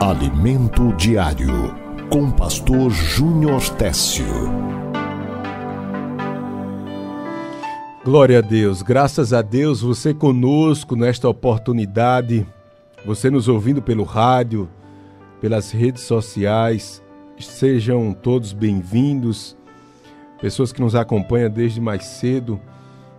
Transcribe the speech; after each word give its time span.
Alimento 0.00 0.92
Diário, 0.92 1.74
com 2.08 2.30
Pastor 2.30 2.88
Júnior 2.88 3.60
Técio. 3.70 4.24
Glória 8.04 8.38
a 8.38 8.40
Deus, 8.40 8.80
graças 8.80 9.32
a 9.32 9.42
Deus 9.42 9.82
você 9.82 10.14
conosco 10.14 10.94
nesta 10.94 11.28
oportunidade, 11.28 12.46
você 13.04 13.28
nos 13.28 13.48
ouvindo 13.48 13.82
pelo 13.82 14.04
rádio, 14.04 14.70
pelas 15.40 15.72
redes 15.72 16.04
sociais, 16.04 17.02
sejam 17.36 18.12
todos 18.12 18.52
bem-vindos. 18.52 19.56
Pessoas 20.40 20.72
que 20.72 20.80
nos 20.80 20.94
acompanham 20.94 21.50
desde 21.50 21.80
mais 21.80 22.04
cedo, 22.04 22.60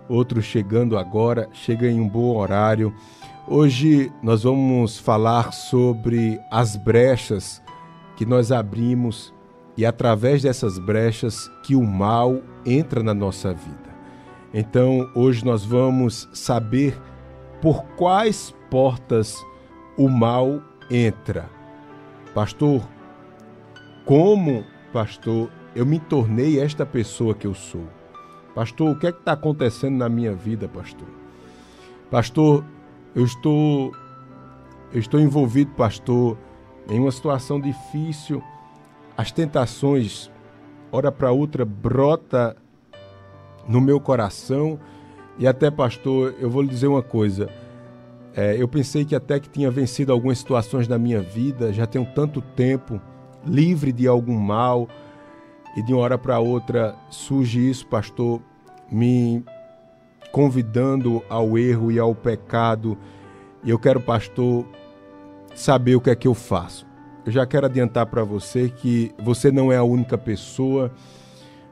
outros 0.07 0.45
chegando 0.45 0.97
agora, 0.97 1.49
chega 1.51 1.87
em 1.87 1.99
um 1.99 2.07
bom 2.07 2.37
horário. 2.37 2.95
Hoje 3.51 4.11
nós 4.21 4.43
vamos 4.43 4.99
falar 4.99 5.53
sobre 5.53 6.39
as 6.51 6.75
brechas 6.75 7.59
que 8.15 8.23
nós 8.23 8.51
abrimos 8.51 9.33
e 9.75 9.87
através 9.87 10.43
dessas 10.43 10.77
brechas 10.77 11.49
que 11.63 11.75
o 11.75 11.81
mal 11.81 12.43
entra 12.63 13.01
na 13.01 13.11
nossa 13.11 13.51
vida. 13.51 13.89
Então, 14.53 15.09
hoje 15.15 15.43
nós 15.43 15.65
vamos 15.65 16.29
saber 16.31 16.95
por 17.59 17.83
quais 17.97 18.53
portas 18.69 19.35
o 19.97 20.07
mal 20.07 20.61
entra. 20.87 21.49
Pastor, 22.35 22.87
como, 24.05 24.63
pastor, 24.93 25.49
eu 25.75 25.87
me 25.87 25.97
tornei 25.97 26.59
esta 26.59 26.85
pessoa 26.85 27.33
que 27.33 27.47
eu 27.47 27.55
sou? 27.55 27.87
Pastor, 28.53 28.91
o 28.91 28.99
que 28.99 29.07
é 29.07 29.11
que 29.11 29.17
está 29.17 29.31
acontecendo 29.31 29.97
na 29.97 30.07
minha 30.07 30.35
vida, 30.35 30.67
pastor? 30.67 31.07
Pastor, 32.11 32.63
eu 33.15 33.23
estou 33.23 33.93
eu 34.91 34.99
estou 34.99 35.19
envolvido, 35.19 35.71
pastor, 35.71 36.37
em 36.89 36.99
uma 36.99 37.11
situação 37.11 37.59
difícil. 37.59 38.41
As 39.15 39.31
tentações, 39.31 40.31
hora 40.91 41.11
para 41.11 41.31
outra, 41.31 41.63
brota 41.63 42.55
no 43.67 43.79
meu 43.79 43.99
coração. 43.99 44.79
E 45.37 45.47
até, 45.47 45.69
pastor, 45.69 46.33
eu 46.39 46.49
vou 46.49 46.63
lhe 46.63 46.69
dizer 46.69 46.87
uma 46.87 47.03
coisa. 47.03 47.49
É, 48.35 48.59
eu 48.59 48.67
pensei 48.67 49.05
que 49.05 49.15
até 49.15 49.39
que 49.39 49.49
tinha 49.49 49.69
vencido 49.69 50.11
algumas 50.11 50.39
situações 50.39 50.87
na 50.87 50.97
minha 50.97 51.21
vida, 51.21 51.71
já 51.71 51.85
tenho 51.85 52.05
tanto 52.15 52.41
tempo 52.41 52.99
livre 53.45 53.91
de 53.91 54.07
algum 54.07 54.37
mal, 54.37 54.87
e 55.75 55.83
de 55.83 55.93
uma 55.93 56.01
hora 56.01 56.17
para 56.17 56.39
outra 56.39 56.95
surge 57.09 57.69
isso, 57.69 57.85
pastor, 57.85 58.41
me 58.91 59.43
convidando 60.31 61.23
ao 61.29 61.57
erro 61.57 61.91
e 61.91 61.99
ao 61.99 62.13
pecado. 62.13 62.97
E 63.63 63.69
eu 63.69 63.79
quero, 63.79 63.99
pastor, 63.99 64.65
saber 65.55 65.95
o 65.95 66.01
que 66.01 66.09
é 66.09 66.15
que 66.15 66.27
eu 66.27 66.33
faço. 66.33 66.87
Eu 67.25 67.31
já 67.31 67.45
quero 67.45 67.65
adiantar 67.65 68.05
para 68.05 68.23
você 68.23 68.69
que 68.69 69.11
você 69.19 69.51
não 69.51 69.71
é 69.71 69.77
a 69.77 69.83
única 69.83 70.17
pessoa. 70.17 70.91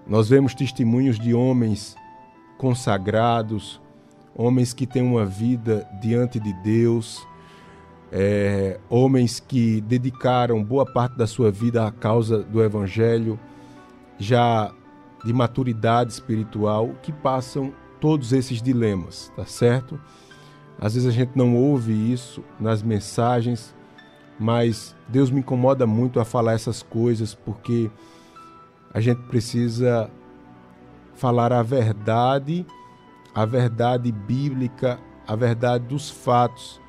Nós 0.06 0.30
vemos 0.30 0.54
testemunhos 0.54 1.20
de 1.20 1.34
homens 1.34 1.96
consagrados, 2.58 3.82
homens 4.36 4.74
que 4.74 4.86
têm 4.86 5.02
uma 5.02 5.26
vida 5.26 5.88
diante 6.02 6.40
de 6.40 6.54
Deus, 6.62 7.26
é, 8.12 8.80
homens 8.90 9.40
que 9.40 9.82
dedicaram 9.82 10.64
boa 10.64 10.86
parte 10.86 11.18
da 11.18 11.28
sua 11.28 11.52
vida 11.52 11.86
à 11.86 11.92
causa 11.92 12.44
do 12.44 12.64
Evangelho, 12.64 13.40
já 14.18 14.72
de 15.26 15.34
maturidade 15.34 16.14
espiritual, 16.14 16.92
que 17.02 17.12
passam 17.12 17.74
todos 18.00 18.34
esses 18.34 18.62
dilemas, 18.62 19.32
tá 19.36 19.46
certo? 19.46 20.00
Às 20.80 20.94
vezes 20.94 21.08
a 21.10 21.12
gente 21.12 21.32
não 21.36 21.56
ouve 21.56 21.92
isso 21.92 22.44
nas 22.60 22.84
mensagens, 22.84 23.76
mas 24.40 24.96
Deus 25.08 25.32
me 25.32 25.40
incomoda 25.40 25.88
muito 25.88 26.20
a 26.20 26.26
falar 26.26 26.54
essas 26.54 26.84
coisas 26.84 27.34
porque 27.34 27.90
a 28.94 29.00
gente 29.00 29.22
precisa 29.24 30.10
falar 31.16 31.52
a 31.52 31.64
verdade, 31.64 32.66
a 33.34 33.46
verdade 33.46 34.12
bíblica, 34.12 35.00
a 35.28 35.36
verdade 35.36 35.86
dos 35.86 36.10
fatos. 36.10 36.80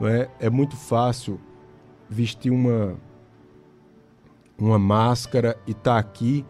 Não 0.00 0.08
é? 0.08 0.28
é 0.40 0.50
muito 0.50 0.76
fácil 0.76 1.38
vestir 2.08 2.50
uma, 2.50 2.96
uma 4.58 4.78
máscara 4.78 5.56
e 5.66 5.70
estar 5.70 5.94
tá 5.94 5.98
aqui 5.98 6.44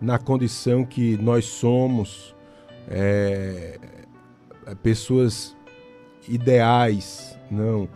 na 0.00 0.18
condição 0.18 0.84
que 0.84 1.16
nós 1.18 1.44
somos, 1.44 2.34
é, 2.88 3.78
pessoas 4.82 5.56
ideais, 6.28 7.38
não. 7.50 7.88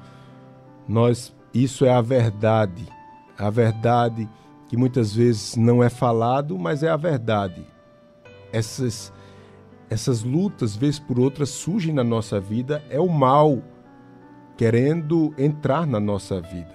Nós, 0.89 1.35
isso 1.53 1.85
é 1.85 1.91
a 1.91 2.01
verdade, 2.01 2.87
a 3.39 3.51
verdade 3.51 4.29
que 4.69 4.77
muitas 4.77 5.15
vezes 5.15 5.57
não 5.57 5.83
é 5.83 5.89
falado, 5.89 6.59
mas 6.59 6.83
é 6.83 6.89
a 6.89 6.97
verdade. 6.97 7.65
Essas 8.53 9.13
essas 9.89 10.23
lutas, 10.23 10.75
vez 10.75 10.99
por 10.99 11.19
outra, 11.19 11.47
surgem 11.47 11.95
na 11.95 12.03
nossa 12.03 12.41
vida, 12.41 12.83
é 12.91 12.99
o 12.99 13.09
mal 13.09 13.63
querendo 14.57 15.33
entrar 15.39 15.87
na 15.87 16.01
nossa 16.01 16.41
vida. 16.41 16.75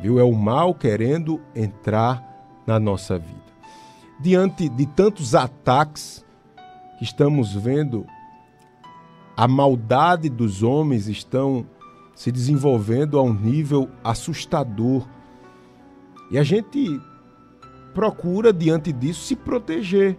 Viu? 0.00 0.18
É 0.18 0.24
o 0.24 0.32
mal 0.32 0.74
querendo 0.74 1.40
entrar 1.54 2.22
na 2.66 2.78
nossa 2.78 3.18
vida. 3.18 3.46
Diante 4.18 4.68
de 4.68 4.86
tantos 4.86 5.34
ataques 5.34 6.24
que 6.98 7.04
estamos 7.04 7.52
vendo, 7.54 8.06
a 9.36 9.46
maldade 9.46 10.28
dos 10.28 10.62
homens 10.62 11.08
estão 11.08 11.66
se 12.14 12.32
desenvolvendo 12.32 13.18
a 13.18 13.22
um 13.22 13.34
nível 13.34 13.90
assustador. 14.02 15.06
E 16.30 16.38
a 16.38 16.42
gente 16.42 17.00
procura, 17.92 18.52
diante 18.52 18.92
disso, 18.92 19.24
se 19.24 19.36
proteger. 19.36 20.18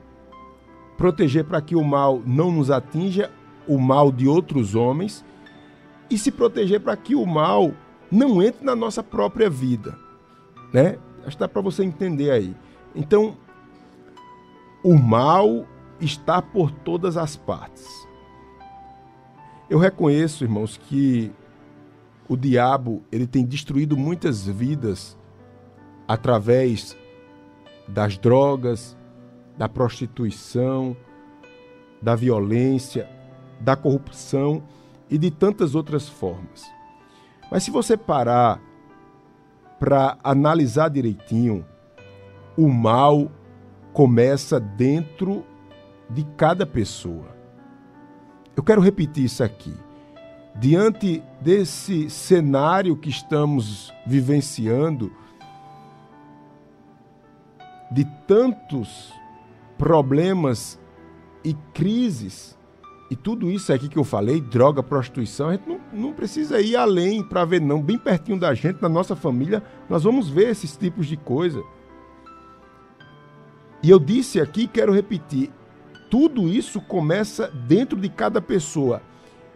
Proteger 0.96 1.44
para 1.44 1.62
que 1.62 1.76
o 1.76 1.84
mal 1.84 2.22
não 2.26 2.52
nos 2.52 2.70
atinja, 2.70 3.32
o 3.68 3.80
mal 3.80 4.12
de 4.12 4.28
outros 4.28 4.76
homens, 4.76 5.26
e 6.10 6.18
se 6.18 6.32
proteger 6.32 6.80
para 6.80 6.96
que 6.96 7.16
o 7.16 7.26
mal 7.26 7.74
não 8.12 8.42
entre 8.42 8.64
na 8.64 8.76
nossa 8.76 9.02
própria 9.02 9.50
vida. 9.50 9.98
Né? 10.72 10.98
Acho 11.26 11.36
que 11.36 11.42
dá 11.42 11.48
para 11.48 11.62
você 11.62 11.84
entender 11.84 12.32
aí. 12.32 12.56
Então, 12.96 13.36
o 14.84 14.96
mal 14.96 15.66
está 16.00 16.42
por 16.42 16.72
todas 16.72 17.18
as 17.18 17.36
partes. 17.36 18.08
Eu 19.70 19.80
reconheço, 19.80 20.44
irmãos, 20.44 20.78
que 20.78 21.32
o 22.28 22.38
diabo 22.38 23.04
ele 23.12 23.28
tem 23.28 23.46
destruído 23.46 23.98
muitas 23.98 24.46
vidas 24.48 25.18
através 26.08 26.98
das 27.88 28.18
drogas, 28.18 28.98
da 29.58 29.68
prostituição, 29.68 30.96
da 32.02 32.16
violência, 32.16 33.10
da 33.60 33.76
corrupção 33.76 34.64
e 35.10 35.18
de 35.18 35.32
tantas 35.32 35.74
outras 35.74 36.08
formas. 36.08 36.66
Mas 37.52 37.64
se 37.64 37.72
você 37.72 37.98
parar 37.98 38.62
para 39.80 40.18
analisar 40.24 40.90
direitinho, 40.90 41.66
o 42.58 42.68
mal 42.68 43.32
começa 43.94 44.60
dentro 44.60 45.46
de 46.10 46.24
cada 46.36 46.66
pessoa. 46.66 47.36
Eu 48.56 48.64
quero 48.64 48.82
repetir 48.82 49.26
isso 49.26 49.44
aqui. 49.44 49.74
Diante 50.56 51.24
desse 51.40 52.10
cenário 52.10 52.98
que 52.98 53.10
estamos 53.10 53.94
vivenciando, 54.06 55.12
de 57.92 58.04
tantos 58.28 59.14
problemas 59.78 60.80
e 61.44 61.54
crises, 61.74 62.58
e 63.10 63.16
tudo 63.16 63.50
isso 63.50 63.72
aqui 63.72 63.88
que 63.88 63.98
eu 63.98 64.04
falei, 64.04 64.42
droga, 64.42 64.84
prostituição, 64.84 65.50
a 65.50 65.52
gente 65.54 65.70
não, 65.70 65.80
não 65.94 66.14
precisa 66.14 66.60
ir 66.60 66.76
além 66.76 67.24
para 67.24 67.46
ver, 67.46 67.62
não. 67.62 67.82
Bem 67.82 67.98
pertinho 67.98 68.40
da 68.40 68.54
gente, 68.54 68.82
na 68.82 68.90
nossa 68.90 69.16
família, 69.16 69.64
nós 69.88 70.04
vamos 70.04 70.28
ver 70.28 70.50
esses 70.50 70.76
tipos 70.76 71.06
de 71.06 71.16
coisa. 71.16 71.64
E 73.82 73.90
eu 73.90 74.00
disse 74.00 74.42
aqui, 74.42 74.68
quero 74.68 74.92
repetir, 74.92 75.52
tudo 76.10 76.48
isso 76.48 76.80
começa 76.82 77.48
dentro 77.48 78.00
de 78.00 78.10
cada 78.10 78.42
pessoa. 78.42 79.02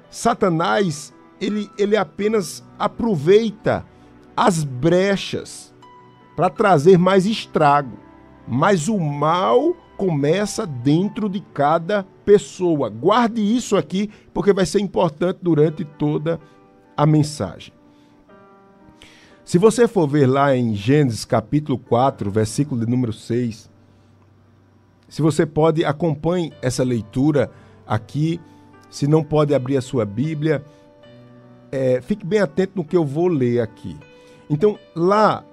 Satanás, 0.09 1.13
ele, 1.39 1.69
ele 1.77 1.95
apenas 1.95 2.63
aproveita 2.77 3.85
as 4.35 4.63
brechas 4.63 5.73
para 6.35 6.49
trazer 6.49 6.97
mais 6.97 7.25
estrago. 7.25 7.97
Mas 8.47 8.87
o 8.87 8.99
mal 8.99 9.75
começa 9.95 10.65
dentro 10.65 11.29
de 11.29 11.39
cada 11.53 12.03
pessoa. 12.25 12.89
Guarde 12.89 13.41
isso 13.41 13.77
aqui, 13.77 14.09
porque 14.33 14.51
vai 14.51 14.65
ser 14.65 14.81
importante 14.81 15.39
durante 15.41 15.85
toda 15.85 16.39
a 16.97 17.05
mensagem. 17.05 17.73
Se 19.45 19.57
você 19.57 19.87
for 19.87 20.07
ver 20.07 20.27
lá 20.27 20.55
em 20.55 20.75
Gênesis 20.75 21.25
capítulo 21.25 21.77
4, 21.77 22.29
versículo 22.31 22.83
de 22.83 22.89
número 22.89 23.13
6, 23.13 23.70
se 25.11 25.21
você 25.21 25.45
pode, 25.45 25.83
acompanhe 25.83 26.53
essa 26.61 26.85
leitura 26.85 27.51
aqui. 27.85 28.39
Se 28.89 29.05
não 29.05 29.21
pode 29.21 29.53
abrir 29.53 29.75
a 29.75 29.81
sua 29.81 30.05
Bíblia, 30.05 30.63
é, 31.69 31.99
fique 31.99 32.25
bem 32.25 32.39
atento 32.39 32.71
no 32.77 32.85
que 32.85 32.95
eu 32.95 33.03
vou 33.03 33.27
ler 33.27 33.59
aqui. 33.59 33.97
Então, 34.49 34.79
lá 34.95 35.43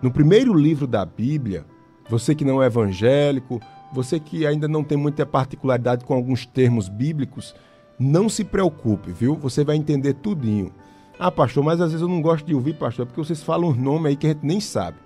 no 0.00 0.10
primeiro 0.10 0.54
livro 0.54 0.86
da 0.86 1.04
Bíblia, 1.04 1.66
você 2.08 2.34
que 2.34 2.46
não 2.46 2.62
é 2.62 2.66
evangélico, 2.66 3.60
você 3.92 4.18
que 4.18 4.46
ainda 4.46 4.66
não 4.66 4.82
tem 4.82 4.96
muita 4.96 5.26
particularidade 5.26 6.06
com 6.06 6.14
alguns 6.14 6.46
termos 6.46 6.88
bíblicos, 6.88 7.54
não 7.98 8.26
se 8.26 8.42
preocupe, 8.42 9.12
viu? 9.12 9.36
Você 9.36 9.62
vai 9.62 9.76
entender 9.76 10.14
tudinho. 10.14 10.72
Ah, 11.18 11.30
pastor, 11.30 11.62
mas 11.62 11.78
às 11.78 11.90
vezes 11.90 12.00
eu 12.00 12.08
não 12.08 12.22
gosto 12.22 12.46
de 12.46 12.54
ouvir, 12.54 12.72
pastor, 12.78 13.04
porque 13.04 13.22
vocês 13.22 13.42
falam 13.42 13.68
um 13.68 13.74
nome 13.74 14.08
aí 14.08 14.16
que 14.16 14.28
a 14.28 14.30
gente 14.30 14.46
nem 14.46 14.60
sabe. 14.60 14.96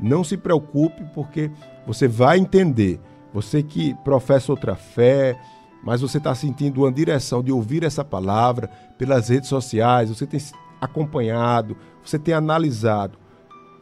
Não 0.00 0.24
se 0.24 0.38
preocupe, 0.38 1.04
porque 1.14 1.50
você 1.92 2.06
vai 2.06 2.38
entender. 2.38 3.00
Você 3.34 3.62
que 3.62 3.94
professa 4.04 4.52
outra 4.52 4.76
fé, 4.76 5.36
mas 5.82 6.00
você 6.00 6.18
está 6.18 6.34
sentindo 6.34 6.82
uma 6.82 6.92
direção 6.92 7.42
de 7.42 7.50
ouvir 7.50 7.82
essa 7.82 8.04
palavra 8.04 8.70
pelas 8.96 9.28
redes 9.28 9.48
sociais, 9.48 10.08
você 10.08 10.24
tem 10.24 10.40
acompanhado, 10.80 11.76
você 12.04 12.16
tem 12.16 12.32
analisado. 12.32 13.18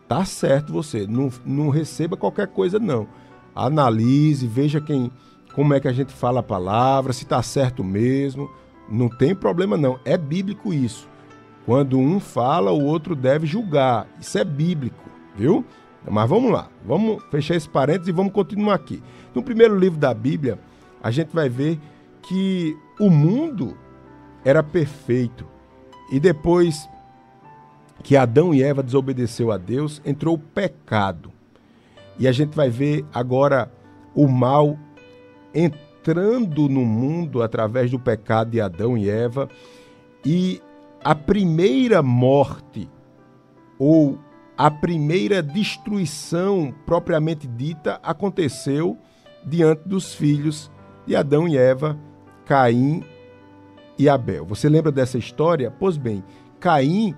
Tá 0.09 0.25
certo 0.25 0.73
você, 0.73 1.07
não, 1.07 1.31
não 1.45 1.69
receba 1.69 2.17
qualquer 2.17 2.49
coisa 2.49 2.79
não. 2.79 3.07
Analise, 3.55 4.47
veja 4.47 4.81
quem, 4.81 5.13
como 5.55 5.75
é 5.75 5.81
que 5.81 5.89
a 5.89 5.93
gente 5.93 6.13
fala 6.13 6.41
a 6.41 6.43
palavra, 6.43 7.13
se 7.13 7.25
está 7.25 7.43
certo 7.43 7.85
mesmo. 7.85 8.51
Não 8.89 9.11
tem 9.11 9.35
problema 9.35 9.77
não, 9.77 10.01
é 10.03 10.17
bíblico 10.17 10.73
isso. 10.73 11.07
Quando 11.67 11.99
um 11.99 12.19
fala, 12.19 12.73
o 12.73 12.83
outro 12.83 13.15
deve 13.15 13.47
julgar. 13.47 14.07
Isso 14.19 14.39
é 14.39 14.45
bíblico, 14.45 15.05
viu? 15.37 15.63
Mas 16.11 16.29
vamos 16.29 16.51
lá, 16.51 16.69
vamos 16.85 17.23
fechar 17.31 17.55
esse 17.55 17.69
parênteses 17.69 18.09
e 18.09 18.13
vamos 18.13 18.33
continuar 18.33 18.75
aqui. 18.75 19.03
No 19.35 19.43
primeiro 19.43 19.79
livro 19.79 19.99
da 19.99 20.13
Bíblia, 20.13 20.59
a 21.03 21.11
gente 21.11 21.35
vai 21.35 21.49
ver 21.49 21.79
que 22.23 22.77
o 22.99 23.11
mundo 23.11 23.77
era 24.45 24.63
perfeito. 24.63 25.47
E 26.11 26.19
depois 26.19 26.89
que 28.03 28.17
Adão 28.17 28.55
e 28.55 28.63
Eva 28.63 28.83
desobedeceu 28.83 29.51
a 29.51 29.57
Deus, 29.57 30.01
entrou 30.05 30.35
o 30.35 30.39
pecado. 30.39 31.33
E 32.19 32.27
a 32.27 32.33
gente 32.33 32.55
vai 32.55 32.69
ver 32.71 33.05
agora 33.13 33.71
o 34.15 34.27
mal 34.27 34.79
entrando 35.55 36.69
no 36.69 36.85
mundo 36.85 37.43
através 37.43 37.91
do 37.91 37.99
pecado 37.99 38.51
de 38.51 38.61
Adão 38.61 38.97
e 38.97 39.09
Eva. 39.09 39.49
E 40.25 40.61
a 41.03 41.15
primeira 41.15 42.03
morte 42.03 42.89
ou 43.79 44.19
a 44.59 44.69
primeira 44.73 45.41
destruição 45.41 46.75
propriamente 46.85 47.47
dita 47.47 48.01
aconteceu 48.03 48.99
diante 49.47 49.89
dos 49.89 50.13
filhos 50.13 50.69
de 51.07 51.15
Adão 51.15 51.47
e 51.47 51.57
Eva, 51.57 51.97
Caim 52.45 53.05
e 53.97 54.09
Abel. 54.09 54.45
Você 54.47 54.69
lembra 54.69 54.91
dessa 54.91 55.17
história? 55.17 55.71
Pois 55.71 55.97
bem, 55.97 56.25
Caim 56.59 57.15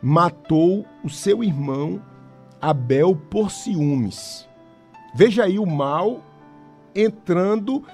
matou 0.00 0.86
o 1.04 1.10
seu 1.10 1.44
irmão 1.44 2.02
Abel 2.62 3.14
por 3.14 3.50
ciúmes. 3.50 4.48
Veja 5.14 5.44
aí 5.44 5.58
o 5.58 5.66
mal 5.66 6.24
entrando 6.94 7.84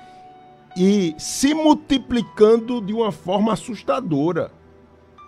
e 0.77 1.13
se 1.19 1.53
multiplicando 1.55 2.81
de 2.81 2.93
uma 2.93 3.11
forma 3.11 3.53
assustadora. 3.53 4.53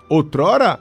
Outrora 0.09 0.79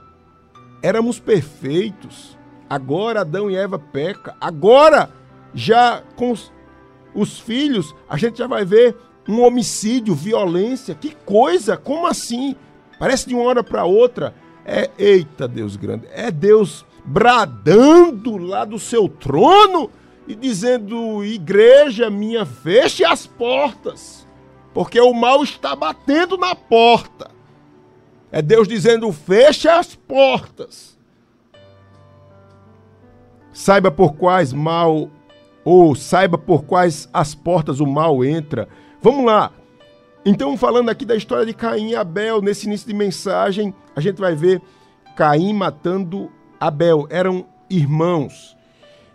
éramos 0.83 1.19
perfeitos, 1.19 2.37
agora 2.69 3.22
Adão 3.22 3.50
e 3.50 3.56
Eva 3.56 3.80
peca, 3.80 4.36
agora 4.40 5.10
já 5.54 6.04
com 6.16 6.31
os, 6.31 6.52
os 7.14 7.40
filhos 7.40 7.96
a 8.10 8.18
gente 8.18 8.38
já 8.38 8.48
vai 8.48 8.66
ver 8.66 8.96
um 9.28 9.42
homicídio, 9.42 10.16
violência, 10.16 10.96
que 10.96 11.16
coisa, 11.25 11.75
como 11.75 12.08
assim? 12.08 12.56
Parece 12.98 13.28
de 13.28 13.36
uma 13.36 13.44
hora 13.44 13.64
para 13.64 13.84
outra. 13.84 14.34
É, 14.66 14.90
eita 14.98 15.48
Deus 15.48 15.75
grande, 15.75 16.08
é 16.12 16.30
Deus 16.30 16.86
bradando 17.06 18.38
lá 18.38 18.66
do 18.66 18.78
seu 18.78 19.08
trono 19.08 19.90
e 20.28 20.36
dizendo: 20.36 21.24
Igreja 21.24 22.10
minha, 22.10 22.46
feche 22.46 23.06
as 23.06 23.25
portas, 23.25 24.28
porque 24.74 25.00
o 25.00 25.13
mal 25.13 25.44
está 25.44 25.75
batendo 25.75 26.38
na 26.38 26.54
porta. 26.54 27.31
É 28.31 28.42
Deus 28.42 28.68
dizendo: 28.68 29.12
feche 29.13 29.70
as 29.70 29.96
portas. 29.96 30.97
Saiba 33.57 33.89
por 33.89 34.13
quais 34.13 34.54
mal, 34.54 35.09
ou 35.65 35.95
saiba 35.95 36.38
por 36.38 36.63
quais 36.63 37.09
as 37.12 37.33
portas 37.33 37.80
o 37.80 37.88
mal 37.88 38.24
entra. 38.24 38.69
Vamos 39.01 39.25
lá. 39.25 39.51
Então, 40.24 40.56
falando 40.56 40.89
aqui 40.89 41.04
da 41.04 41.15
história 41.15 41.44
de 41.44 41.56
Caim 41.56 41.89
e 41.89 41.95
Abel, 41.95 42.39
nesse 42.39 42.68
início 42.68 42.88
de 42.88 42.94
mensagem, 42.94 43.74
a 43.95 44.00
gente 44.00 44.21
vai 44.21 44.36
ver 44.36 44.62
Caim 45.15 45.54
matando 45.54 46.31
Abel. 46.59 47.07
Eram 47.09 47.48
irmãos. 47.68 48.56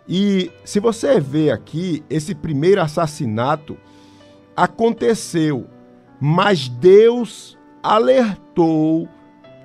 E 0.09 0.51
se 0.65 0.77
você 0.77 1.21
vê 1.21 1.49
aqui, 1.49 2.03
esse 2.09 2.35
primeiro 2.35 2.81
assassinato 2.81 3.77
aconteceu, 4.57 5.67
mas 6.19 6.67
Deus 6.67 7.57
alertou 7.81 9.07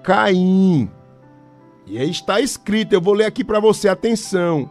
Caim. 0.05 0.89
E 1.89 1.99
aí 1.99 2.11
está 2.11 2.41
escrito, 2.41 2.93
eu 2.93 3.01
vou 3.01 3.15
ler 3.15 3.25
aqui 3.25 3.43
para 3.43 3.61
você, 3.61 3.89
atenção. 3.89 4.69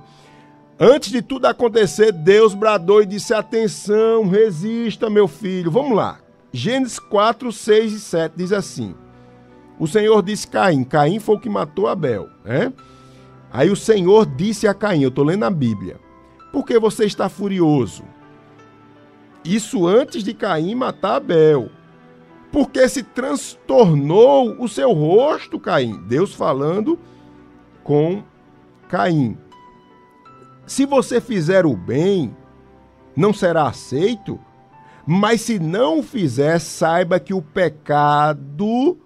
Antes 0.79 1.11
de 1.11 1.21
tudo 1.21 1.45
acontecer, 1.45 2.11
Deus 2.11 2.53
bradou 2.53 3.01
e 3.01 3.05
disse: 3.05 3.33
Atenção, 3.33 4.27
resista, 4.27 5.09
meu 5.09 5.27
filho. 5.27 5.71
Vamos 5.71 5.95
lá. 5.95 6.19
Gênesis 6.53 6.99
4, 6.99 7.51
6 7.51 7.93
e 7.93 7.99
7 7.99 8.33
diz 8.35 8.51
assim: 8.53 8.93
O 9.79 9.87
Senhor 9.87 10.21
disse 10.21 10.47
Caim, 10.47 10.83
Caim 10.83 11.19
foi 11.19 11.35
o 11.35 11.39
que 11.39 11.49
matou 11.49 11.87
Abel, 11.87 12.29
né? 12.45 12.71
Aí 13.51 13.69
o 13.69 13.75
Senhor 13.75 14.25
disse 14.25 14.67
a 14.67 14.73
Caim, 14.73 15.01
eu 15.01 15.09
estou 15.09 15.23
lendo 15.23 15.43
a 15.43 15.49
Bíblia, 15.49 15.97
por 16.51 16.65
que 16.65 16.77
você 16.77 17.05
está 17.05 17.29
furioso? 17.29 18.03
Isso 19.43 19.87
antes 19.87 20.23
de 20.23 20.33
Caim 20.33 20.75
matar 20.75 21.15
Abel. 21.15 21.69
Porque 22.51 22.87
se 22.87 23.03
transtornou 23.03 24.55
o 24.61 24.67
seu 24.67 24.91
rosto, 24.93 25.59
Caim. 25.59 26.01
Deus 26.07 26.33
falando 26.33 26.97
com 27.83 28.23
Caim. 28.89 29.37
Se 30.65 30.85
você 30.85 31.21
fizer 31.21 31.65
o 31.65 31.75
bem, 31.75 32.35
não 33.15 33.33
será 33.33 33.67
aceito, 33.67 34.39
mas 35.05 35.41
se 35.41 35.57
não 35.57 35.99
o 35.99 36.03
fizer, 36.03 36.59
saiba 36.59 37.19
que 37.19 37.33
o 37.33 37.41
pecado 37.41 38.97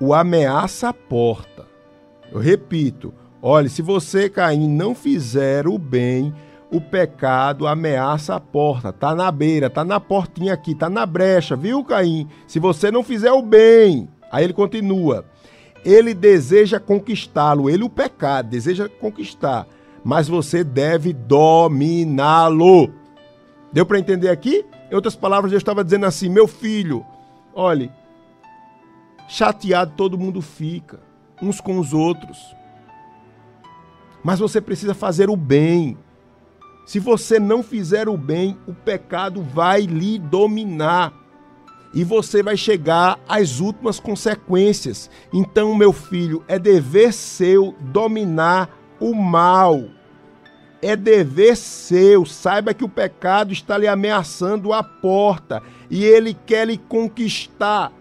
o 0.00 0.14
ameaça 0.14 0.88
a 0.88 0.94
porta. 0.94 1.66
Eu 2.32 2.38
repito, 2.38 3.12
olhe, 3.42 3.68
se 3.68 3.82
você, 3.82 4.30
Caim, 4.30 4.68
não 4.68 4.94
fizer 4.94 5.68
o 5.68 5.76
bem, 5.76 6.32
o 6.70 6.80
pecado 6.80 7.66
ameaça 7.66 8.34
a 8.34 8.40
porta. 8.40 8.92
Tá 8.92 9.14
na 9.14 9.30
beira, 9.30 9.68
tá 9.68 9.84
na 9.84 9.98
portinha 9.98 10.54
aqui, 10.54 10.74
tá 10.74 10.88
na 10.88 11.04
brecha, 11.04 11.56
viu, 11.56 11.84
Caim? 11.84 12.28
Se 12.46 12.58
você 12.58 12.90
não 12.90 13.02
fizer 13.02 13.32
o 13.32 13.42
bem, 13.42 14.08
aí 14.30 14.44
ele 14.44 14.52
continua. 14.52 15.24
Ele 15.84 16.14
deseja 16.14 16.78
conquistá-lo, 16.78 17.68
ele 17.68 17.82
o 17.82 17.88
pecado 17.88 18.50
deseja 18.50 18.88
conquistar, 18.88 19.66
mas 20.04 20.28
você 20.28 20.62
deve 20.62 21.12
dominá-lo. 21.12 22.90
Deu 23.72 23.86
para 23.86 23.98
entender 23.98 24.28
aqui? 24.28 24.64
Em 24.90 24.94
outras 24.94 25.16
palavras, 25.16 25.52
eu 25.52 25.58
estava 25.58 25.82
dizendo 25.82 26.04
assim: 26.04 26.28
meu 26.28 26.46
filho, 26.46 27.04
olhe, 27.54 27.90
chateado 29.28 29.92
todo 29.96 30.18
mundo 30.18 30.42
fica 30.42 31.00
uns 31.40 31.60
com 31.60 31.78
os 31.78 31.92
outros. 31.92 32.54
Mas 34.22 34.38
você 34.38 34.60
precisa 34.60 34.92
fazer 34.92 35.30
o 35.30 35.36
bem. 35.36 35.96
Se 36.84 36.98
você 36.98 37.38
não 37.38 37.62
fizer 37.62 38.08
o 38.08 38.16
bem, 38.16 38.58
o 38.66 38.74
pecado 38.74 39.42
vai 39.42 39.82
lhe 39.82 40.18
dominar 40.18 41.12
e 41.92 42.04
você 42.04 42.42
vai 42.42 42.56
chegar 42.56 43.18
às 43.28 43.60
últimas 43.60 43.98
consequências. 43.98 45.10
Então, 45.32 45.74
meu 45.74 45.92
filho, 45.92 46.44
é 46.46 46.58
dever 46.58 47.12
seu 47.12 47.74
dominar 47.80 48.70
o 49.00 49.14
mal. 49.14 49.84
É 50.80 50.96
dever 50.96 51.56
seu. 51.56 52.24
Saiba 52.24 52.72
que 52.72 52.84
o 52.84 52.88
pecado 52.88 53.52
está 53.52 53.76
lhe 53.76 53.88
ameaçando 53.88 54.72
a 54.72 54.82
porta 54.82 55.62
e 55.90 56.04
ele 56.04 56.34
quer 56.46 56.66
lhe 56.66 56.78
conquistar. 56.78 57.92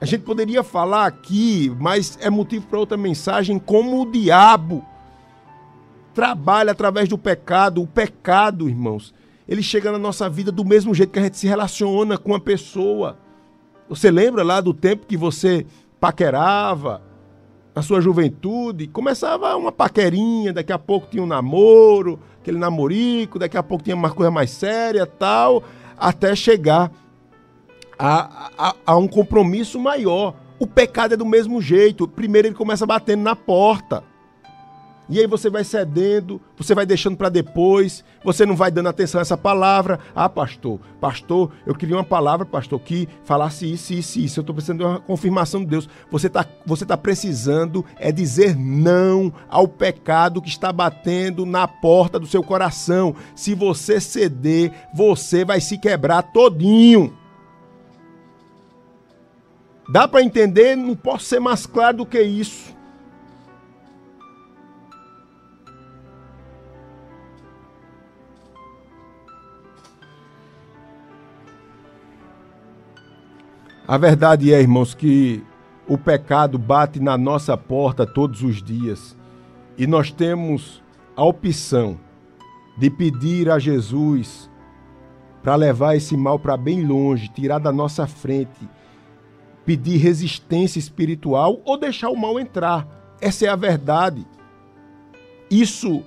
A 0.00 0.06
gente 0.06 0.22
poderia 0.22 0.62
falar 0.62 1.06
aqui, 1.06 1.74
mas 1.78 2.18
é 2.20 2.30
motivo 2.30 2.66
para 2.66 2.78
outra 2.78 2.96
mensagem, 2.96 3.58
como 3.58 4.00
o 4.00 4.10
diabo 4.10 4.84
trabalha 6.14 6.72
através 6.72 7.08
do 7.08 7.18
pecado. 7.18 7.82
O 7.82 7.86
pecado, 7.86 8.68
irmãos, 8.68 9.14
ele 9.48 9.62
chega 9.62 9.90
na 9.90 9.98
nossa 9.98 10.28
vida 10.28 10.52
do 10.52 10.64
mesmo 10.64 10.94
jeito 10.94 11.12
que 11.12 11.18
a 11.18 11.22
gente 11.22 11.38
se 11.38 11.46
relaciona 11.46 12.16
com 12.16 12.34
a 12.34 12.40
pessoa. 12.40 13.18
Você 13.88 14.10
lembra 14.10 14.42
lá 14.42 14.60
do 14.60 14.72
tempo 14.72 15.06
que 15.06 15.16
você 15.16 15.66
paquerava, 15.98 17.02
na 17.74 17.82
sua 17.82 18.00
juventude, 18.00 18.86
começava 18.88 19.56
uma 19.56 19.70
paquerinha, 19.72 20.52
daqui 20.52 20.72
a 20.72 20.78
pouco 20.78 21.08
tinha 21.10 21.22
um 21.22 21.26
namoro, 21.26 22.18
aquele 22.40 22.58
namorico, 22.58 23.38
daqui 23.38 23.56
a 23.56 23.62
pouco 23.62 23.84
tinha 23.84 23.96
uma 23.96 24.10
coisa 24.10 24.30
mais 24.30 24.50
séria, 24.50 25.06
tal, 25.06 25.62
até 25.96 26.34
chegar 26.34 26.90
a, 27.98 28.50
a, 28.58 28.74
a 28.86 28.96
um 28.96 29.06
compromisso 29.06 29.78
maior, 29.78 30.34
O 30.60 30.66
pecado 30.66 31.14
é 31.14 31.16
do 31.16 31.24
mesmo 31.24 31.62
jeito. 31.62 32.06
Primeiro 32.06 32.48
ele 32.48 32.54
começa 32.54 32.84
batendo 32.84 33.22
na 33.22 33.34
porta. 33.34 34.04
E 35.10 35.18
aí 35.18 35.26
você 35.26 35.50
vai 35.50 35.64
cedendo, 35.64 36.40
você 36.56 36.72
vai 36.72 36.86
deixando 36.86 37.16
para 37.16 37.28
depois, 37.28 38.04
você 38.24 38.46
não 38.46 38.54
vai 38.54 38.70
dando 38.70 38.88
atenção 38.88 39.18
a 39.18 39.22
essa 39.22 39.36
palavra. 39.36 39.98
Ah, 40.14 40.28
pastor, 40.28 40.78
pastor, 41.00 41.50
eu 41.66 41.74
queria 41.74 41.96
uma 41.96 42.04
palavra, 42.04 42.46
pastor, 42.46 42.78
que 42.78 43.08
falasse 43.24 43.70
isso, 43.70 43.92
isso, 43.92 44.20
isso. 44.20 44.38
Eu 44.38 44.42
estou 44.42 44.54
precisando 44.54 44.78
de 44.78 44.84
uma 44.84 45.00
confirmação 45.00 45.62
de 45.62 45.66
Deus. 45.66 45.88
Você 46.12 46.28
está 46.28 46.46
você 46.64 46.86
tá 46.86 46.96
precisando 46.96 47.84
é 47.98 48.12
dizer 48.12 48.56
não 48.56 49.32
ao 49.48 49.66
pecado 49.66 50.40
que 50.40 50.48
está 50.48 50.72
batendo 50.72 51.44
na 51.44 51.66
porta 51.66 52.16
do 52.16 52.26
seu 52.28 52.42
coração. 52.44 53.16
Se 53.34 53.52
você 53.52 54.00
ceder, 54.00 54.70
você 54.94 55.44
vai 55.44 55.60
se 55.60 55.76
quebrar 55.76 56.22
todinho. 56.22 57.18
Dá 59.90 60.06
para 60.06 60.22
entender? 60.22 60.76
Não 60.76 60.94
posso 60.94 61.24
ser 61.24 61.40
mais 61.40 61.66
claro 61.66 61.96
do 61.96 62.06
que 62.06 62.22
isso. 62.22 62.78
A 73.90 73.98
verdade 73.98 74.54
é, 74.54 74.60
irmãos, 74.60 74.94
que 74.94 75.42
o 75.88 75.98
pecado 75.98 76.56
bate 76.56 77.00
na 77.00 77.18
nossa 77.18 77.56
porta 77.56 78.06
todos 78.06 78.40
os 78.40 78.62
dias 78.62 79.16
e 79.76 79.84
nós 79.84 80.12
temos 80.12 80.80
a 81.16 81.24
opção 81.24 81.98
de 82.78 82.88
pedir 82.88 83.50
a 83.50 83.58
Jesus 83.58 84.48
para 85.42 85.56
levar 85.56 85.96
esse 85.96 86.16
mal 86.16 86.38
para 86.38 86.56
bem 86.56 86.86
longe, 86.86 87.30
tirar 87.30 87.58
da 87.58 87.72
nossa 87.72 88.06
frente, 88.06 88.60
pedir 89.66 89.96
resistência 89.96 90.78
espiritual 90.78 91.60
ou 91.64 91.76
deixar 91.76 92.10
o 92.10 92.16
mal 92.16 92.38
entrar. 92.38 92.86
Essa 93.20 93.46
é 93.46 93.48
a 93.48 93.56
verdade. 93.56 94.24
Isso 95.50 96.04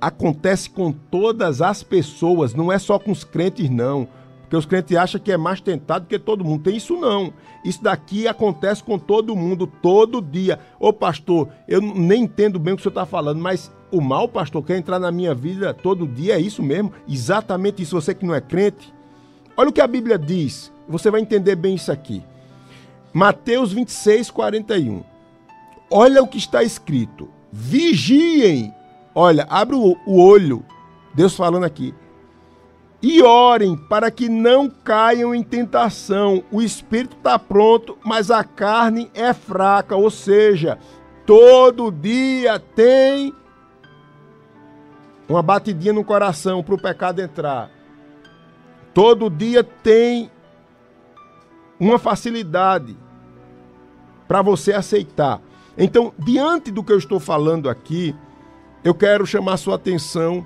acontece 0.00 0.68
com 0.68 0.90
todas 0.90 1.62
as 1.62 1.84
pessoas, 1.84 2.54
não 2.54 2.72
é 2.72 2.78
só 2.80 2.98
com 2.98 3.12
os 3.12 3.22
crentes, 3.22 3.70
não. 3.70 4.08
Porque 4.50 4.56
os 4.56 4.66
crentes 4.66 4.96
acham 4.96 5.20
que 5.20 5.30
é 5.30 5.36
mais 5.36 5.60
tentado 5.60 6.08
que 6.08 6.18
todo 6.18 6.44
mundo. 6.44 6.64
Tem 6.64 6.76
isso 6.76 6.96
não. 6.96 7.32
Isso 7.64 7.80
daqui 7.80 8.26
acontece 8.26 8.82
com 8.82 8.98
todo 8.98 9.36
mundo, 9.36 9.64
todo 9.64 10.20
dia. 10.20 10.58
Ô 10.80 10.92
pastor, 10.92 11.48
eu 11.68 11.80
nem 11.80 12.24
entendo 12.24 12.58
bem 12.58 12.74
o 12.74 12.76
que 12.76 12.80
o 12.80 12.82
senhor 12.82 12.90
está 12.90 13.06
falando, 13.06 13.40
mas 13.40 13.70
o 13.92 14.00
mal, 14.00 14.26
pastor, 14.26 14.64
quer 14.64 14.76
entrar 14.76 14.98
na 14.98 15.12
minha 15.12 15.32
vida 15.36 15.72
todo 15.72 16.04
dia, 16.04 16.34
é 16.34 16.40
isso 16.40 16.64
mesmo? 16.64 16.92
Exatamente 17.08 17.84
isso, 17.84 17.94
você 17.94 18.12
que 18.12 18.26
não 18.26 18.34
é 18.34 18.40
crente. 18.40 18.92
Olha 19.56 19.68
o 19.68 19.72
que 19.72 19.80
a 19.80 19.86
Bíblia 19.86 20.18
diz, 20.18 20.72
você 20.88 21.12
vai 21.12 21.20
entender 21.20 21.54
bem 21.54 21.76
isso 21.76 21.92
aqui. 21.92 22.20
Mateus 23.12 23.72
26, 23.72 24.32
41. 24.32 25.04
Olha 25.88 26.24
o 26.24 26.26
que 26.26 26.38
está 26.38 26.64
escrito. 26.64 27.28
Vigiem. 27.52 28.74
Olha, 29.14 29.46
abre 29.48 29.76
o, 29.76 29.96
olho. 30.08 30.64
Deus 31.14 31.36
falando 31.36 31.62
aqui 31.62 31.94
e 33.02 33.22
orem 33.22 33.76
para 33.76 34.10
que 34.10 34.28
não 34.28 34.68
caiam 34.68 35.34
em 35.34 35.42
tentação. 35.42 36.44
O 36.50 36.60
espírito 36.60 37.16
está 37.16 37.38
pronto, 37.38 37.96
mas 38.04 38.30
a 38.30 38.44
carne 38.44 39.10
é 39.14 39.32
fraca, 39.32 39.96
ou 39.96 40.10
seja, 40.10 40.78
todo 41.24 41.90
dia 41.90 42.58
tem 42.58 43.34
uma 45.28 45.42
batidinha 45.42 45.92
no 45.92 46.04
coração 46.04 46.62
para 46.62 46.74
o 46.74 46.80
pecado 46.80 47.20
entrar. 47.20 47.70
Todo 48.92 49.30
dia 49.30 49.62
tem 49.62 50.30
uma 51.78 51.98
facilidade 51.98 52.96
para 54.28 54.42
você 54.42 54.72
aceitar. 54.72 55.40
Então, 55.78 56.12
diante 56.18 56.70
do 56.70 56.82
que 56.84 56.92
eu 56.92 56.98
estou 56.98 57.18
falando 57.18 57.70
aqui, 57.70 58.14
eu 58.84 58.94
quero 58.94 59.24
chamar 59.24 59.56
sua 59.56 59.76
atenção 59.76 60.44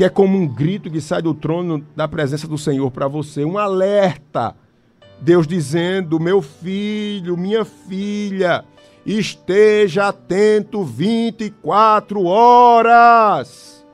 que 0.00 0.04
é 0.04 0.08
como 0.08 0.38
um 0.38 0.46
grito 0.46 0.90
que 0.90 0.98
sai 0.98 1.20
do 1.20 1.34
trono 1.34 1.86
da 1.94 2.08
presença 2.08 2.48
do 2.48 2.56
Senhor 2.56 2.90
para 2.90 3.06
você, 3.06 3.44
um 3.44 3.58
alerta. 3.58 4.56
Deus 5.20 5.46
dizendo: 5.46 6.18
meu 6.18 6.40
filho, 6.40 7.36
minha 7.36 7.66
filha, 7.66 8.64
esteja 9.04 10.08
atento 10.08 10.82
24 10.82 12.24
horas. 12.24 13.86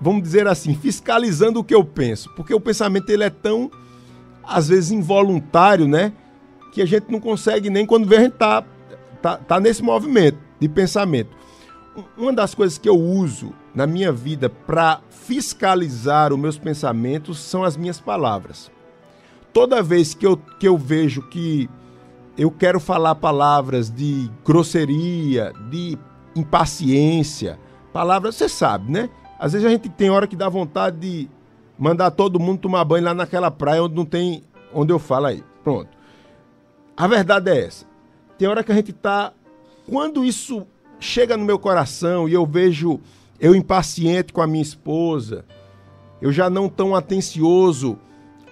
vamos 0.00 0.22
dizer 0.22 0.46
assim, 0.46 0.74
fiscalizando 0.74 1.60
o 1.60 1.64
que 1.64 1.74
eu 1.74 1.84
penso, 1.84 2.30
porque 2.34 2.54
o 2.54 2.60
pensamento 2.60 3.10
ele 3.10 3.24
é 3.24 3.30
tão 3.30 3.70
às 4.42 4.68
vezes 4.68 4.90
involuntário, 4.90 5.86
né, 5.86 6.12
que 6.72 6.82
a 6.82 6.86
gente 6.86 7.10
não 7.10 7.20
consegue 7.20 7.68
nem 7.70 7.86
quando 7.86 8.08
vê 8.08 8.16
a 8.16 8.20
gente 8.20 8.32
tá, 8.32 8.64
tá, 9.20 9.36
tá 9.36 9.60
nesse 9.60 9.82
movimento 9.82 10.38
de 10.58 10.68
pensamento. 10.68 11.30
Uma 12.16 12.32
das 12.32 12.54
coisas 12.54 12.78
que 12.78 12.88
eu 12.88 12.96
uso 12.96 13.52
na 13.74 13.86
minha 13.86 14.12
vida 14.12 14.48
para 14.48 15.00
fiscalizar 15.10 16.32
os 16.32 16.38
meus 16.38 16.58
pensamentos 16.58 17.38
são 17.38 17.62
as 17.62 17.76
minhas 17.76 18.00
palavras. 18.00 18.70
Toda 19.52 19.82
vez 19.82 20.14
que 20.14 20.26
eu, 20.26 20.36
que 20.36 20.66
eu 20.66 20.78
vejo 20.78 21.22
que 21.22 21.68
eu 22.38 22.50
quero 22.50 22.80
falar 22.80 23.16
palavras 23.16 23.90
de 23.90 24.30
grosseria, 24.44 25.52
de 25.68 25.98
impaciência, 26.34 27.58
palavras, 27.92 28.36
você 28.36 28.48
sabe, 28.48 28.90
né? 28.90 29.10
Às 29.40 29.54
vezes 29.54 29.66
a 29.66 29.70
gente 29.70 29.88
tem 29.88 30.10
hora 30.10 30.26
que 30.26 30.36
dá 30.36 30.50
vontade 30.50 30.98
de 30.98 31.30
mandar 31.78 32.10
todo 32.10 32.38
mundo 32.38 32.60
tomar 32.60 32.84
banho 32.84 33.06
lá 33.06 33.14
naquela 33.14 33.50
praia 33.50 33.82
onde 33.82 33.94
não 33.94 34.04
tem. 34.04 34.44
onde 34.74 34.92
eu 34.92 34.98
falo 34.98 35.26
aí. 35.26 35.42
Pronto. 35.64 35.88
A 36.94 37.06
verdade 37.06 37.50
é 37.50 37.64
essa. 37.64 37.86
Tem 38.36 38.46
hora 38.46 38.62
que 38.62 38.70
a 38.70 38.74
gente 38.74 38.92
tá. 38.92 39.32
Quando 39.88 40.22
isso 40.22 40.66
chega 40.98 41.38
no 41.38 41.44
meu 41.46 41.58
coração 41.58 42.28
e 42.28 42.34
eu 42.34 42.44
vejo 42.44 43.00
eu 43.40 43.54
impaciente 43.54 44.30
com 44.30 44.42
a 44.42 44.46
minha 44.46 44.60
esposa, 44.60 45.46
eu 46.20 46.30
já 46.30 46.50
não 46.50 46.68
tão 46.68 46.94
atencioso 46.94 47.98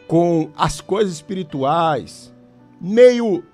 com 0.06 0.50
as 0.56 0.80
coisas 0.80 1.12
espirituais, 1.12 2.32
meio. 2.80 3.44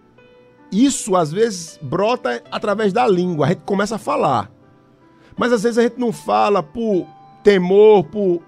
Isso 0.71 1.17
às 1.17 1.33
vezes 1.33 1.79
brota 1.83 2.43
através 2.51 2.93
da 2.93 3.07
língua, 3.09 3.47
a 3.47 3.49
gente 3.49 3.63
começa 3.63 3.97
a 3.97 3.99
falar. 3.99 4.53
Mas 5.37 5.53
às 5.53 5.65
vezes 5.65 5.79
a 5.79 5.83
gente 5.83 5.99
não 5.99 6.13
fala 6.13 6.63
por 6.63 7.07
temor, 7.45 8.03
por 8.05 8.43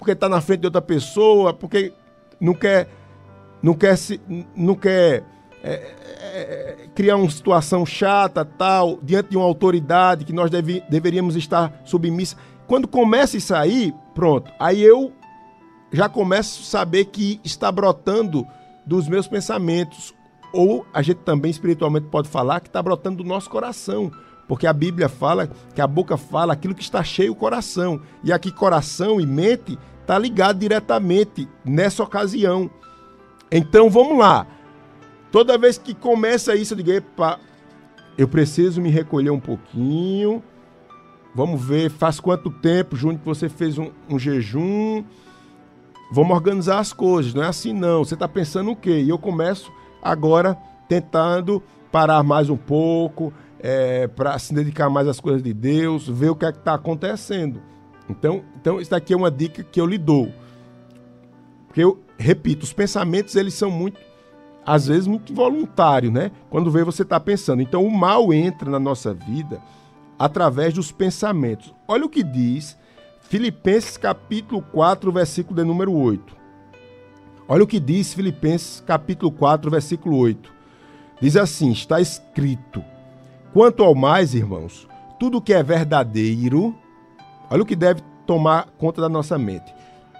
porque 0.00 0.12
está 0.12 0.30
na 0.30 0.40
frente 0.40 0.60
de 0.60 0.66
outra 0.66 0.80
pessoa, 0.80 1.52
porque 1.52 1.92
não 2.40 2.54
quer, 2.54 2.88
não 3.62 3.74
quer, 3.74 3.96
se, 3.96 4.18
não 4.56 4.74
quer 4.74 5.22
é, 5.62 5.72
é, 5.72 5.94
é, 6.82 6.88
criar 6.94 7.16
uma 7.16 7.30
situação 7.30 7.84
chata, 7.84 8.42
tal, 8.42 8.98
diante 9.02 9.28
de 9.28 9.36
uma 9.36 9.44
autoridade 9.44 10.24
que 10.24 10.32
nós 10.32 10.50
deve, 10.50 10.82
deveríamos 10.88 11.36
estar 11.36 11.82
submissa. 11.84 12.34
Quando 12.66 12.88
começa 12.88 13.36
isso 13.36 13.54
aí, 13.54 13.92
pronto, 14.14 14.50
aí 14.58 14.82
eu 14.82 15.12
já 15.92 16.08
começo 16.08 16.62
a 16.62 16.64
saber 16.64 17.04
que 17.06 17.38
está 17.44 17.70
brotando 17.70 18.46
dos 18.86 19.06
meus 19.06 19.28
pensamentos. 19.28 20.14
Ou 20.52 20.86
a 20.94 21.02
gente 21.02 21.18
também 21.18 21.50
espiritualmente 21.50 22.06
pode 22.06 22.28
falar 22.28 22.60
que 22.60 22.68
está 22.68 22.82
brotando 22.82 23.22
do 23.22 23.28
nosso 23.28 23.50
coração. 23.50 24.10
Porque 24.50 24.66
a 24.66 24.72
Bíblia 24.72 25.08
fala 25.08 25.48
que 25.76 25.80
a 25.80 25.86
boca 25.86 26.16
fala 26.16 26.54
aquilo 26.54 26.74
que 26.74 26.82
está 26.82 27.04
cheio 27.04 27.30
o 27.30 27.36
coração. 27.36 28.00
E 28.24 28.32
aqui 28.32 28.50
coração 28.50 29.20
e 29.20 29.24
mente 29.24 29.78
está 30.00 30.18
ligado 30.18 30.58
diretamente 30.58 31.48
nessa 31.64 32.02
ocasião. 32.02 32.68
Então 33.48 33.88
vamos 33.88 34.18
lá. 34.18 34.48
Toda 35.30 35.56
vez 35.56 35.78
que 35.78 35.94
começa 35.94 36.56
isso, 36.56 36.72
eu 36.72 36.78
digo, 36.78 36.90
epa, 36.90 37.38
eu 38.18 38.26
preciso 38.26 38.80
me 38.80 38.90
recolher 38.90 39.30
um 39.30 39.38
pouquinho. 39.38 40.42
Vamos 41.32 41.64
ver, 41.64 41.88
faz 41.88 42.18
quanto 42.18 42.50
tempo, 42.50 42.96
junto 42.96 43.20
que 43.20 43.24
você 43.24 43.48
fez 43.48 43.78
um, 43.78 43.92
um 44.08 44.18
jejum. 44.18 45.04
Vamos 46.10 46.34
organizar 46.34 46.80
as 46.80 46.92
coisas, 46.92 47.32
não 47.32 47.44
é 47.44 47.46
assim 47.46 47.72
não. 47.72 48.02
Você 48.04 48.14
está 48.14 48.26
pensando 48.26 48.72
o 48.72 48.76
quê? 48.76 48.98
E 48.98 49.10
eu 49.10 49.16
começo 49.16 49.70
agora 50.02 50.58
tentando 50.88 51.62
parar 51.92 52.24
mais 52.24 52.50
um 52.50 52.56
pouco, 52.56 53.32
é, 53.62 54.08
para 54.08 54.38
se 54.38 54.54
dedicar 54.54 54.88
mais 54.88 55.06
às 55.06 55.20
coisas 55.20 55.42
de 55.42 55.52
Deus, 55.52 56.08
ver 56.08 56.30
o 56.30 56.36
que 56.36 56.44
é 56.44 56.52
que 56.52 56.58
está 56.58 56.74
acontecendo. 56.74 57.60
Então, 58.08 58.42
então, 58.60 58.80
isso 58.80 58.90
daqui 58.90 59.12
é 59.12 59.16
uma 59.16 59.30
dica 59.30 59.62
que 59.62 59.80
eu 59.80 59.86
lhe 59.86 59.98
dou. 59.98 60.32
Porque 61.66 61.82
eu 61.82 62.02
repito, 62.18 62.64
os 62.64 62.72
pensamentos 62.72 63.36
eles 63.36 63.54
são 63.54 63.70
muito, 63.70 64.00
às 64.66 64.86
vezes, 64.86 65.06
muito 65.06 65.32
voluntários, 65.32 66.12
né? 66.12 66.30
Quando 66.48 66.70
vê 66.70 66.82
você 66.82 67.02
está 67.02 67.20
pensando. 67.20 67.62
Então, 67.62 67.84
o 67.84 67.90
mal 67.90 68.32
entra 68.32 68.68
na 68.70 68.80
nossa 68.80 69.14
vida 69.14 69.60
através 70.18 70.74
dos 70.74 70.90
pensamentos. 70.90 71.74
Olha 71.86 72.04
o 72.04 72.08
que 72.08 72.22
diz 72.22 72.76
Filipenses 73.20 73.96
capítulo 73.96 74.60
4, 74.60 75.12
versículo 75.12 75.56
de 75.56 75.64
número 75.64 75.92
8. 75.92 76.36
Olha 77.46 77.64
o 77.64 77.66
que 77.66 77.80
diz 77.80 78.12
Filipenses 78.12 78.82
capítulo 78.84 79.30
4, 79.30 79.70
versículo 79.70 80.16
8. 80.16 80.52
Diz 81.20 81.36
assim: 81.36 81.70
está 81.70 82.00
escrito: 82.00 82.84
Quanto 83.52 83.82
ao 83.82 83.94
mais, 83.96 84.32
irmãos, 84.32 84.86
tudo 85.18 85.40
que 85.40 85.52
é 85.52 85.62
verdadeiro, 85.62 86.74
olha 87.50 87.62
o 87.62 87.66
que 87.66 87.74
deve 87.74 88.00
tomar 88.24 88.68
conta 88.78 89.00
da 89.00 89.08
nossa 89.08 89.36
mente. 89.36 89.74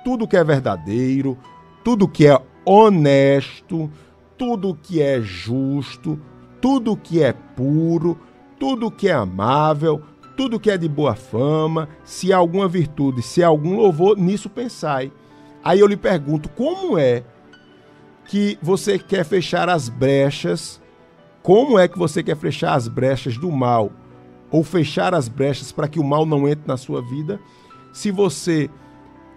Tudo 0.04 0.26
que 0.26 0.36
é 0.36 0.42
verdadeiro, 0.42 1.38
tudo 1.84 2.08
que 2.08 2.26
é 2.26 2.40
honesto, 2.64 3.88
tudo 4.36 4.74
que 4.74 5.00
é 5.00 5.20
justo, 5.20 6.18
tudo 6.60 6.96
que 6.96 7.22
é 7.22 7.32
puro, 7.32 8.18
tudo 8.58 8.90
que 8.90 9.08
é 9.08 9.12
amável, 9.12 10.02
tudo 10.36 10.58
que 10.58 10.70
é 10.70 10.76
de 10.76 10.88
boa 10.88 11.14
fama, 11.14 11.88
se 12.04 12.32
há 12.32 12.36
alguma 12.36 12.66
virtude, 12.66 13.22
se 13.22 13.44
há 13.44 13.46
algum 13.46 13.76
louvor, 13.76 14.18
nisso 14.18 14.50
pensai. 14.50 15.12
Aí 15.62 15.78
eu 15.78 15.86
lhe 15.86 15.96
pergunto, 15.96 16.48
como 16.48 16.98
é 16.98 17.22
que 18.24 18.58
você 18.60 18.98
quer 18.98 19.24
fechar 19.24 19.68
as 19.68 19.88
brechas? 19.88 20.79
Como 21.42 21.78
é 21.78 21.88
que 21.88 21.98
você 21.98 22.22
quer 22.22 22.36
fechar 22.36 22.74
as 22.74 22.86
brechas 22.86 23.36
do 23.36 23.50
mal? 23.50 23.90
Ou 24.50 24.62
fechar 24.62 25.14
as 25.14 25.28
brechas 25.28 25.72
para 25.72 25.88
que 25.88 25.98
o 25.98 26.04
mal 26.04 26.26
não 26.26 26.46
entre 26.46 26.66
na 26.66 26.76
sua 26.76 27.00
vida? 27.00 27.40
Se 27.92 28.10
você 28.10 28.68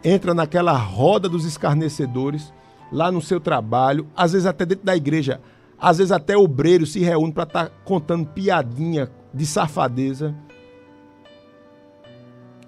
entra 0.04 0.34
naquela 0.34 0.74
roda 0.74 1.30
dos 1.30 1.46
escarnecedores, 1.46 2.54
lá 2.92 3.12
no 3.12 3.22
seu 3.22 3.40
trabalho, 3.40 4.08
às 4.16 4.34
vezes 4.34 4.46
até 4.46 4.66
dentro 4.66 4.86
da 4.86 4.96
igreja, 4.96 5.40
às 5.80 5.98
vezes 5.98 6.12
até 6.12 6.36
obreiros 6.36 6.92
se 6.92 7.00
reúnem 7.00 7.32
para 7.32 7.44
estar 7.44 7.66
tá 7.66 7.72
contando 7.86 8.28
piadinha 8.28 9.10
de 9.34 9.46
safadeza. 9.46 10.36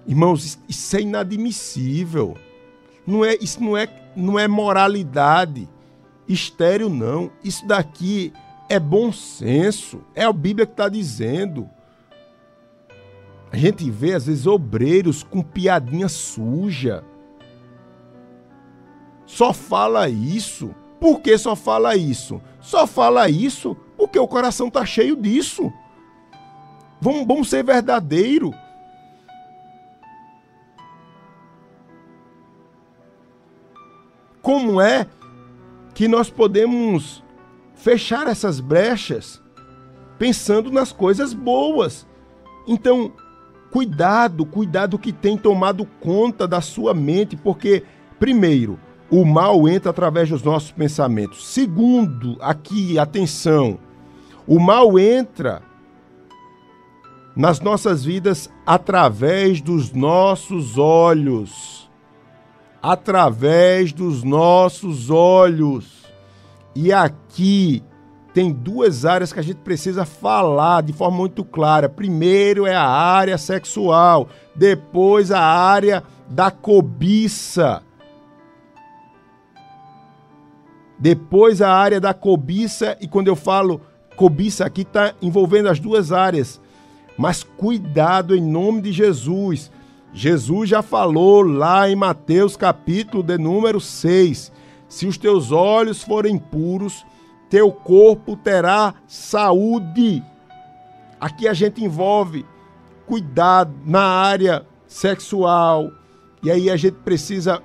Irmãos, 0.06 0.58
isso 0.68 0.96
é 0.96 1.00
inadmissível. 1.00 2.36
Não 3.06 3.24
é, 3.24 3.36
isso 3.40 3.62
não 3.62 3.76
é, 3.76 3.88
não 4.16 4.38
é 4.38 4.48
moralidade 4.48 5.68
estéreo, 6.28 6.88
não. 6.88 7.30
Isso 7.42 7.66
daqui 7.66 8.32
é 8.68 8.78
bom 8.78 9.12
senso. 9.12 10.00
É 10.14 10.24
a 10.24 10.32
Bíblia 10.32 10.66
que 10.66 10.72
está 10.72 10.88
dizendo. 10.88 11.68
A 13.50 13.56
gente 13.56 13.90
vê, 13.90 14.14
às 14.14 14.26
vezes, 14.26 14.46
obreiros 14.46 15.22
com 15.22 15.42
piadinha 15.42 16.08
suja. 16.08 17.04
Só 19.24 19.52
fala 19.52 20.08
isso. 20.08 20.74
Por 21.00 21.20
que 21.20 21.36
só 21.36 21.54
fala 21.54 21.96
isso? 21.96 22.40
Só 22.60 22.86
fala 22.86 23.28
isso 23.28 23.76
porque 23.96 24.18
o 24.18 24.28
coração 24.28 24.68
está 24.68 24.84
cheio 24.84 25.16
disso. 25.16 25.72
Vamos, 27.00 27.26
vamos 27.26 27.48
ser 27.48 27.62
verdadeiro. 27.62 28.52
como 34.46 34.80
é 34.80 35.08
que 35.92 36.06
nós 36.06 36.30
podemos 36.30 37.20
fechar 37.76 38.26
essas 38.26 38.58
brechas 38.58 39.40
pensando 40.18 40.70
nas 40.70 40.90
coisas 40.90 41.32
boas. 41.32 42.06
Então, 42.66 43.12
cuidado, 43.70 44.44
cuidado 44.44 44.98
que 44.98 45.12
tem 45.12 45.36
tomado 45.38 45.86
conta 46.00 46.48
da 46.48 46.60
sua 46.60 46.92
mente, 46.92 47.36
porque, 47.36 47.84
primeiro, 48.18 48.80
o 49.08 49.24
mal 49.24 49.68
entra 49.68 49.90
através 49.90 50.28
dos 50.28 50.42
nossos 50.42 50.72
pensamentos. 50.72 51.46
Segundo, 51.46 52.36
aqui, 52.40 52.98
atenção, 52.98 53.78
o 54.46 54.58
mal 54.58 54.98
entra 54.98 55.62
nas 57.36 57.60
nossas 57.60 58.04
vidas 58.04 58.50
através 58.66 59.60
dos 59.60 59.92
nossos 59.92 60.76
olhos 60.76 61.86
através 62.86 63.92
dos 63.92 64.22
nossos 64.22 65.10
olhos. 65.10 66.05
E 66.78 66.92
aqui 66.92 67.82
tem 68.34 68.52
duas 68.52 69.06
áreas 69.06 69.32
que 69.32 69.40
a 69.40 69.42
gente 69.42 69.60
precisa 69.60 70.04
falar 70.04 70.82
de 70.82 70.92
forma 70.92 71.16
muito 71.16 71.42
clara. 71.42 71.88
Primeiro 71.88 72.66
é 72.66 72.74
a 72.76 72.86
área 72.86 73.38
sexual, 73.38 74.28
depois 74.54 75.32
a 75.32 75.40
área 75.40 76.04
da 76.28 76.50
cobiça. 76.50 77.82
Depois 80.98 81.62
a 81.62 81.72
área 81.72 81.98
da 81.98 82.12
cobiça, 82.12 82.94
e 83.00 83.08
quando 83.08 83.28
eu 83.28 83.36
falo 83.36 83.80
cobiça 84.14 84.66
aqui, 84.66 84.82
está 84.82 85.14
envolvendo 85.22 85.70
as 85.70 85.80
duas 85.80 86.12
áreas. 86.12 86.60
Mas 87.16 87.42
cuidado 87.42 88.36
em 88.36 88.42
nome 88.42 88.82
de 88.82 88.92
Jesus. 88.92 89.70
Jesus 90.12 90.68
já 90.68 90.82
falou 90.82 91.40
lá 91.40 91.88
em 91.88 91.96
Mateus 91.96 92.54
capítulo 92.54 93.22
de 93.22 93.38
número 93.38 93.80
6: 93.80 94.52
se 94.96 95.06
os 95.06 95.18
teus 95.18 95.52
olhos 95.52 96.02
forem 96.02 96.38
puros, 96.38 97.04
teu 97.50 97.70
corpo 97.70 98.34
terá 98.34 98.94
saúde. 99.06 100.24
Aqui 101.20 101.46
a 101.46 101.52
gente 101.52 101.84
envolve 101.84 102.46
cuidado 103.04 103.74
na 103.84 104.00
área 104.00 104.66
sexual. 104.86 105.92
E 106.42 106.50
aí 106.50 106.70
a 106.70 106.78
gente 106.78 106.94
precisa 106.94 107.62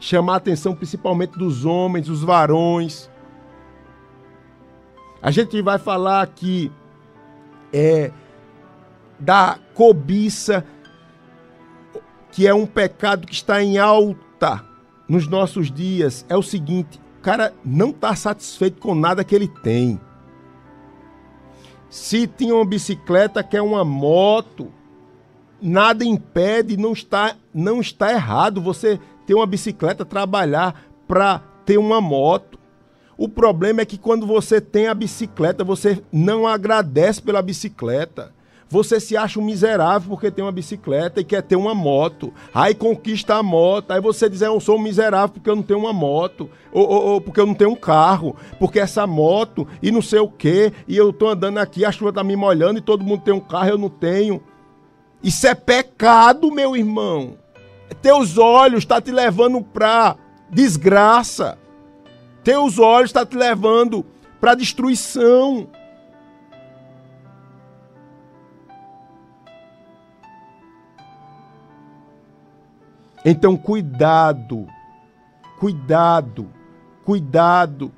chamar 0.00 0.34
a 0.34 0.36
atenção 0.38 0.74
principalmente 0.74 1.38
dos 1.38 1.64
homens, 1.64 2.08
dos 2.08 2.24
varões. 2.24 3.08
A 5.22 5.30
gente 5.30 5.62
vai 5.62 5.78
falar 5.78 6.22
aqui 6.22 6.72
é, 7.72 8.10
da 9.16 9.60
cobiça 9.74 10.66
que 12.32 12.48
é 12.48 12.52
um 12.52 12.66
pecado 12.66 13.28
que 13.28 13.32
está 13.34 13.62
em 13.62 13.78
alta 13.78 14.75
nos 15.08 15.28
nossos 15.28 15.70
dias, 15.70 16.24
é 16.28 16.36
o 16.36 16.42
seguinte: 16.42 17.00
o 17.18 17.22
cara 17.22 17.52
não 17.64 17.90
está 17.90 18.14
satisfeito 18.14 18.80
com 18.80 18.94
nada 18.94 19.24
que 19.24 19.34
ele 19.34 19.48
tem. 19.48 20.00
Se 21.88 22.26
tinha 22.26 22.54
uma 22.54 22.64
bicicleta, 22.64 23.42
quer 23.42 23.62
uma 23.62 23.84
moto, 23.84 24.72
nada 25.62 26.04
impede, 26.04 26.76
não 26.76 26.92
está, 26.92 27.36
não 27.54 27.80
está 27.80 28.12
errado 28.12 28.60
você 28.60 29.00
ter 29.26 29.34
uma 29.34 29.46
bicicleta, 29.46 30.04
trabalhar 30.04 30.84
para 31.06 31.38
ter 31.64 31.78
uma 31.78 32.00
moto. 32.00 32.58
O 33.16 33.28
problema 33.28 33.80
é 33.80 33.86
que 33.86 33.96
quando 33.96 34.26
você 34.26 34.60
tem 34.60 34.88
a 34.88 34.94
bicicleta, 34.94 35.64
você 35.64 36.02
não 36.12 36.46
agradece 36.46 37.22
pela 37.22 37.40
bicicleta. 37.40 38.34
Você 38.68 38.98
se 38.98 39.16
acha 39.16 39.38
um 39.38 39.44
miserável 39.44 40.08
porque 40.08 40.30
tem 40.30 40.44
uma 40.44 40.50
bicicleta 40.50 41.20
e 41.20 41.24
quer 41.24 41.42
ter 41.42 41.54
uma 41.54 41.74
moto. 41.74 42.32
Aí 42.52 42.74
conquista 42.74 43.36
a 43.36 43.42
moto. 43.42 43.92
Aí 43.92 44.00
você 44.00 44.28
diz, 44.28 44.42
eu 44.42 44.58
sou 44.58 44.76
um 44.76 44.82
miserável 44.82 45.28
porque 45.28 45.48
eu 45.48 45.54
não 45.54 45.62
tenho 45.62 45.78
uma 45.78 45.92
moto. 45.92 46.50
Ou, 46.72 46.84
ou, 46.88 47.06
ou, 47.06 47.20
porque 47.20 47.38
eu 47.38 47.46
não 47.46 47.54
tenho 47.54 47.70
um 47.70 47.76
carro. 47.76 48.34
Porque 48.58 48.80
essa 48.80 49.06
moto 49.06 49.68
e 49.80 49.92
não 49.92 50.02
sei 50.02 50.18
o 50.18 50.28
quê. 50.28 50.72
E 50.88 50.96
eu 50.96 51.12
tô 51.12 51.28
andando 51.28 51.58
aqui, 51.58 51.84
a 51.84 51.92
chuva 51.92 52.12
tá 52.12 52.24
me 52.24 52.34
molhando 52.34 52.78
e 52.78 52.82
todo 52.82 53.04
mundo 53.04 53.22
tem 53.22 53.32
um 53.32 53.40
carro, 53.40 53.70
eu 53.70 53.78
não 53.78 53.88
tenho. 53.88 54.42
Isso 55.22 55.46
é 55.46 55.54
pecado, 55.54 56.50
meu 56.50 56.76
irmão. 56.76 57.34
Teus 58.02 58.36
olhos 58.36 58.80
estão 58.80 58.96
tá 58.96 59.00
te 59.00 59.12
levando 59.12 59.62
para 59.62 60.16
desgraça. 60.50 61.56
Teus 62.42 62.80
olhos 62.80 63.10
estão 63.10 63.24
tá 63.24 63.30
te 63.30 63.36
levando 63.36 64.04
para 64.40 64.56
destruição. 64.56 65.68
Então, 73.28 73.56
cuidado, 73.56 74.68
cuidado, 75.58 76.46
cuidado 77.04 77.90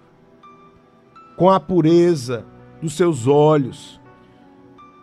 com 1.37 1.51
a 1.51 1.61
pureza 1.61 2.47
dos 2.81 2.95
seus 2.95 3.27
olhos. 3.27 4.01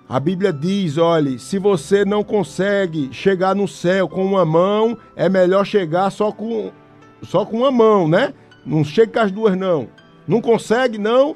A 0.10 0.20
Bíblia 0.20 0.52
diz: 0.52 0.98
olhe, 0.98 1.38
se 1.38 1.60
você 1.60 2.04
não 2.04 2.24
consegue 2.24 3.14
chegar 3.14 3.56
no 3.56 3.68
céu 3.68 4.10
com 4.10 4.26
uma 4.26 4.44
mão, 4.44 4.98
é 5.16 5.30
melhor 5.30 5.64
chegar 5.64 6.10
só 6.10 6.32
com, 6.32 6.72
só 7.22 7.46
com 7.46 7.58
uma 7.58 7.72
mão, 7.72 8.08
né? 8.08 8.34
Não 8.66 8.84
chega 8.84 9.14
com 9.14 9.20
as 9.20 9.32
duas, 9.32 9.56
não. 9.56 9.88
Não 10.28 10.42
consegue, 10.42 10.98
não? 10.98 11.36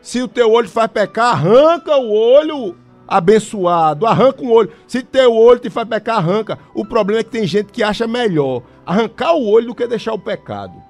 Se 0.00 0.22
o 0.22 0.26
teu 0.26 0.50
olho 0.50 0.66
faz 0.66 0.90
pecar, 0.90 1.34
arranca 1.34 1.94
o 1.94 2.10
olho 2.10 2.74
abençoado, 3.10 4.06
arranca 4.06 4.40
um 4.40 4.52
olho. 4.52 4.72
Se 4.86 5.02
teu 5.02 5.34
olho 5.34 5.58
te 5.58 5.68
faz 5.68 5.88
pecar, 5.88 6.18
arranca. 6.18 6.56
O 6.72 6.84
problema 6.84 7.20
é 7.20 7.24
que 7.24 7.30
tem 7.30 7.44
gente 7.44 7.72
que 7.72 7.82
acha 7.82 8.06
melhor 8.06 8.62
arrancar 8.86 9.34
o 9.34 9.48
olho 9.48 9.66
do 9.66 9.74
que 9.74 9.86
deixar 9.88 10.14
o 10.14 10.18
pecado. 10.18 10.80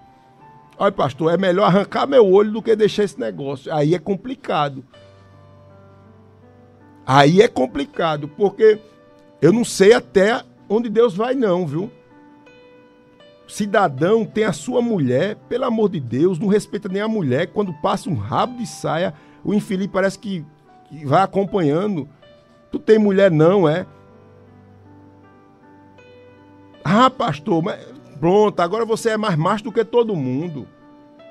Olha, 0.79 0.93
pastor, 0.93 1.33
é 1.33 1.39
melhor 1.39 1.65
arrancar 1.65 2.07
meu 2.07 2.31
olho 2.31 2.53
do 2.53 2.63
que 2.63 2.77
deixar 2.77 3.05
esse 3.05 3.19
negócio. 3.19 3.73
Aí 3.73 3.95
é 3.95 3.99
complicado. 3.99 4.85
Aí 7.07 7.41
é 7.41 7.49
complicado, 7.49 8.29
porque 8.29 8.79
eu 9.41 9.53
não 9.53 9.65
sei 9.65 9.95
até 9.95 10.43
onde 10.69 10.89
Deus 10.89 11.15
vai, 11.15 11.35
não, 11.35 11.67
viu? 11.67 11.91
Cidadão 13.49 14.25
tem 14.25 14.45
a 14.45 14.53
sua 14.53 14.81
mulher, 14.81 15.37
pelo 15.49 15.65
amor 15.65 15.89
de 15.89 15.99
Deus, 15.99 16.39
não 16.39 16.47
respeita 16.47 16.89
nem 16.89 17.03
a 17.03 17.09
mulher. 17.09 17.49
Quando 17.49 17.73
passa 17.75 18.09
um 18.09 18.15
rabo 18.15 18.59
de 18.59 18.67
saia, 18.67 19.13
o 19.43 19.53
infeliz 19.53 19.89
parece 19.89 20.19
que 20.19 20.45
que 20.90 21.07
vai 21.07 21.22
acompanhando. 21.22 22.09
Tu 22.70 22.79
tem 22.79 22.98
mulher 22.98 23.31
não, 23.31 23.68
é? 23.68 23.87
Ah, 26.85 27.09
pastor, 27.09 27.62
mas 27.62 27.81
pronto, 28.18 28.61
agora 28.61 28.85
você 28.85 29.11
é 29.11 29.16
mais 29.16 29.37
macho 29.37 29.64
do 29.64 29.72
que 29.72 29.85
todo 29.85 30.16
mundo. 30.16 30.66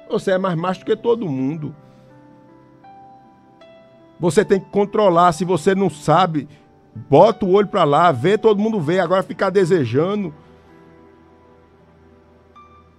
Você 0.10 0.32
é 0.32 0.38
mais 0.38 0.56
macho 0.56 0.80
do 0.80 0.86
que 0.86 0.96
todo 0.96 1.28
mundo. 1.28 1.76
Você 4.20 4.44
tem 4.44 4.60
que 4.60 4.70
controlar, 4.70 5.32
se 5.32 5.46
você 5.46 5.76
não 5.76 5.90
sabe, 5.90 6.48
bota 6.94 7.46
o 7.46 7.52
olho 7.52 7.68
para 7.68 7.84
lá, 7.84 8.12
vê, 8.12 8.38
todo 8.38 8.60
mundo 8.60 8.80
vê, 8.80 9.00
agora 9.00 9.24
ficar 9.24 9.50
desejando. 9.50 10.34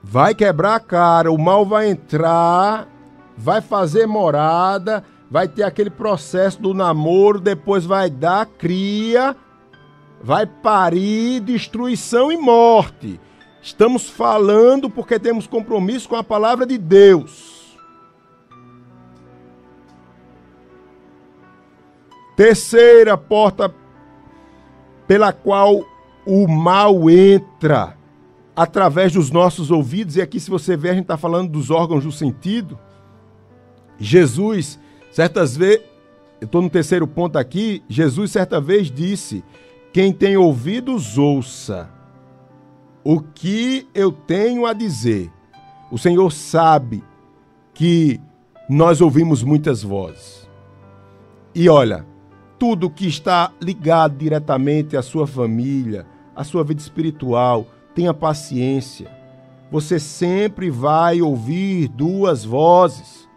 Vai 0.02 0.34
quebrar 0.34 0.76
a 0.76 0.80
cara, 0.80 1.30
o 1.30 1.38
mal 1.38 1.64
vai 1.66 1.90
entrar, 1.90 2.88
vai 3.36 3.60
fazer 3.60 4.06
morada, 4.06 5.04
vai 5.30 5.46
ter 5.46 5.62
aquele 5.62 5.90
processo 5.90 6.60
do 6.60 6.74
namoro, 6.74 7.38
depois 7.38 7.86
vai 7.86 8.10
dar 8.10 8.44
cria, 8.46 9.36
vai 10.20 10.44
parir 10.44 11.40
destruição 11.40 12.32
e 12.32 12.36
morte. 12.36 13.20
Estamos 13.62 14.10
falando 14.10 14.90
porque 14.90 15.20
temos 15.20 15.46
compromisso 15.46 16.08
com 16.08 16.16
a 16.16 16.24
palavra 16.24 16.66
de 16.66 16.76
Deus. 16.76 17.78
Terceira 22.34 23.16
porta 23.16 23.72
pela 25.06 25.32
qual 25.32 25.84
o 26.26 26.48
mal 26.48 27.08
entra 27.08 27.96
através 28.56 29.12
dos 29.12 29.30
nossos 29.30 29.70
ouvidos, 29.70 30.16
e 30.16 30.22
aqui, 30.22 30.40
se 30.40 30.50
você 30.50 30.76
ver, 30.76 30.90
a 30.90 30.94
gente 30.94 31.02
está 31.02 31.16
falando 31.16 31.50
dos 31.50 31.70
órgãos 31.70 32.04
do 32.04 32.12
sentido. 32.12 32.78
Jesus 33.98 34.78
Certas 35.10 35.56
vezes, 35.56 35.84
eu 36.40 36.46
estou 36.46 36.62
no 36.62 36.70
terceiro 36.70 37.06
ponto 37.06 37.36
aqui, 37.36 37.82
Jesus 37.88 38.30
certa 38.30 38.60
vez 38.60 38.90
disse: 38.90 39.44
Quem 39.92 40.12
tem 40.12 40.36
ouvidos, 40.36 41.18
ouça 41.18 41.88
o 43.04 43.20
que 43.20 43.88
eu 43.94 44.12
tenho 44.12 44.66
a 44.66 44.72
dizer. 44.72 45.30
O 45.90 45.98
Senhor 45.98 46.30
sabe 46.30 47.02
que 47.74 48.20
nós 48.68 49.00
ouvimos 49.00 49.42
muitas 49.42 49.82
vozes. 49.82 50.48
E 51.54 51.68
olha, 51.68 52.06
tudo 52.58 52.90
que 52.90 53.06
está 53.08 53.52
ligado 53.60 54.16
diretamente 54.16 54.96
à 54.96 55.02
sua 55.02 55.26
família, 55.26 56.06
à 56.36 56.44
sua 56.44 56.62
vida 56.62 56.80
espiritual, 56.80 57.66
tenha 57.94 58.14
paciência. 58.14 59.10
Você 59.70 59.98
sempre 59.98 60.70
vai 60.70 61.20
ouvir 61.22 61.88
duas 61.88 62.44
vozes. 62.44 63.28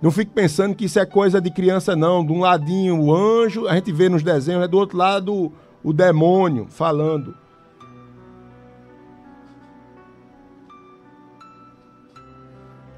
Não 0.00 0.10
fique 0.10 0.32
pensando 0.32 0.74
que 0.74 0.86
isso 0.86 0.98
é 0.98 1.04
coisa 1.04 1.40
de 1.40 1.50
criança, 1.50 1.94
não. 1.94 2.24
De 2.24 2.32
um 2.32 2.40
ladinho 2.40 2.98
o 2.98 3.14
anjo, 3.14 3.68
a 3.68 3.74
gente 3.74 3.92
vê 3.92 4.08
nos 4.08 4.22
desenhos, 4.22 4.64
é 4.64 4.68
do 4.68 4.78
outro 4.78 4.96
lado 4.96 5.52
o 5.82 5.92
demônio 5.92 6.66
falando. 6.70 7.34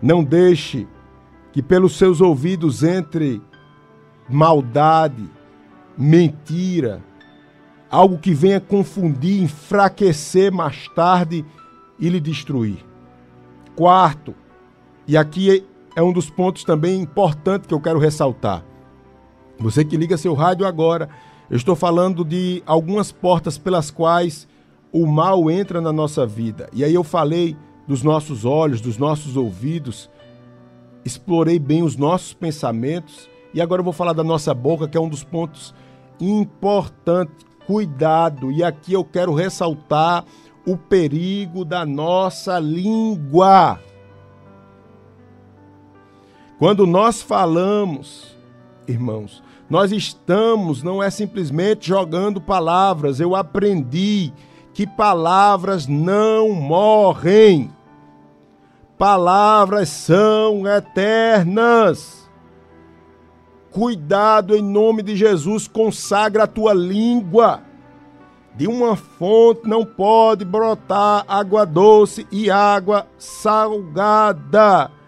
Não 0.00 0.22
deixe 0.22 0.86
que 1.52 1.62
pelos 1.62 1.96
seus 1.96 2.20
ouvidos 2.20 2.82
entre 2.82 3.42
maldade, 4.28 5.28
mentira, 5.96 7.02
algo 7.90 8.18
que 8.18 8.32
venha 8.32 8.60
confundir, 8.60 9.42
enfraquecer 9.42 10.50
mais 10.50 10.88
tarde 10.88 11.44
e 11.98 12.08
lhe 12.08 12.18
destruir. 12.18 12.84
Quarto, 13.76 14.34
e 15.06 15.16
aqui 15.16 15.64
é 15.94 16.02
um 16.02 16.12
dos 16.12 16.30
pontos 16.30 16.64
também 16.64 17.00
importantes 17.00 17.66
que 17.66 17.74
eu 17.74 17.80
quero 17.80 17.98
ressaltar. 17.98 18.64
Você 19.58 19.84
que 19.84 19.96
liga 19.96 20.16
seu 20.16 20.34
rádio 20.34 20.66
agora, 20.66 21.08
eu 21.50 21.56
estou 21.56 21.76
falando 21.76 22.24
de 22.24 22.62
algumas 22.66 23.12
portas 23.12 23.58
pelas 23.58 23.90
quais 23.90 24.48
o 24.92 25.06
mal 25.06 25.50
entra 25.50 25.80
na 25.80 25.92
nossa 25.92 26.26
vida. 26.26 26.68
E 26.72 26.82
aí 26.84 26.94
eu 26.94 27.04
falei 27.04 27.56
dos 27.86 28.02
nossos 28.02 28.44
olhos, 28.44 28.80
dos 28.80 28.96
nossos 28.98 29.36
ouvidos, 29.36 30.10
explorei 31.04 31.58
bem 31.58 31.82
os 31.82 31.96
nossos 31.96 32.32
pensamentos 32.32 33.28
e 33.54 33.60
agora 33.60 33.80
eu 33.80 33.84
vou 33.84 33.92
falar 33.92 34.12
da 34.12 34.24
nossa 34.24 34.54
boca, 34.54 34.88
que 34.88 34.96
é 34.96 35.00
um 35.00 35.08
dos 35.08 35.24
pontos 35.24 35.74
importantes. 36.20 37.44
Cuidado, 37.66 38.50
e 38.50 38.64
aqui 38.64 38.92
eu 38.92 39.04
quero 39.04 39.32
ressaltar 39.32 40.24
o 40.66 40.76
perigo 40.76 41.64
da 41.64 41.86
nossa 41.86 42.58
língua. 42.58 43.78
Quando 46.62 46.86
nós 46.86 47.20
falamos, 47.20 48.36
irmãos, 48.86 49.42
nós 49.68 49.90
estamos, 49.90 50.80
não 50.80 51.02
é 51.02 51.10
simplesmente 51.10 51.88
jogando 51.88 52.40
palavras. 52.40 53.18
Eu 53.18 53.34
aprendi 53.34 54.32
que 54.72 54.86
palavras 54.86 55.88
não 55.88 56.52
morrem. 56.52 57.68
Palavras 58.96 59.88
são 59.88 60.64
eternas. 60.64 62.30
Cuidado 63.72 64.54
em 64.54 64.62
nome 64.62 65.02
de 65.02 65.16
Jesus, 65.16 65.66
consagra 65.66 66.44
a 66.44 66.46
tua 66.46 66.72
língua. 66.72 67.60
De 68.54 68.68
uma 68.68 68.94
fonte 68.94 69.68
não 69.68 69.84
pode 69.84 70.44
brotar 70.44 71.24
água 71.26 71.66
doce 71.66 72.24
e 72.30 72.48
água 72.52 73.08
salgada. 73.18 75.01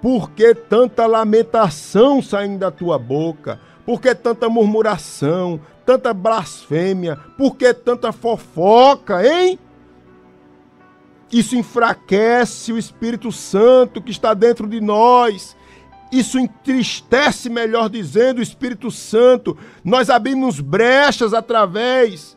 Por 0.00 0.30
que 0.30 0.54
tanta 0.54 1.06
lamentação 1.06 2.22
saindo 2.22 2.58
da 2.58 2.70
tua 2.70 2.98
boca? 2.98 3.60
Por 3.84 4.00
que 4.00 4.14
tanta 4.14 4.48
murmuração, 4.48 5.60
tanta 5.84 6.12
blasfêmia? 6.14 7.16
Por 7.36 7.56
que 7.56 7.72
tanta 7.74 8.12
fofoca, 8.12 9.26
hein? 9.26 9.58
Isso 11.32 11.56
enfraquece 11.56 12.72
o 12.72 12.78
Espírito 12.78 13.32
Santo 13.32 14.00
que 14.00 14.10
está 14.10 14.34
dentro 14.34 14.66
de 14.66 14.80
nós. 14.80 15.56
Isso 16.10 16.38
entristece, 16.38 17.50
melhor 17.50 17.90
dizendo, 17.90 18.38
o 18.38 18.42
Espírito 18.42 18.90
Santo. 18.90 19.56
Nós 19.84 20.08
abrimos 20.08 20.60
brechas 20.60 21.34
através 21.34 22.36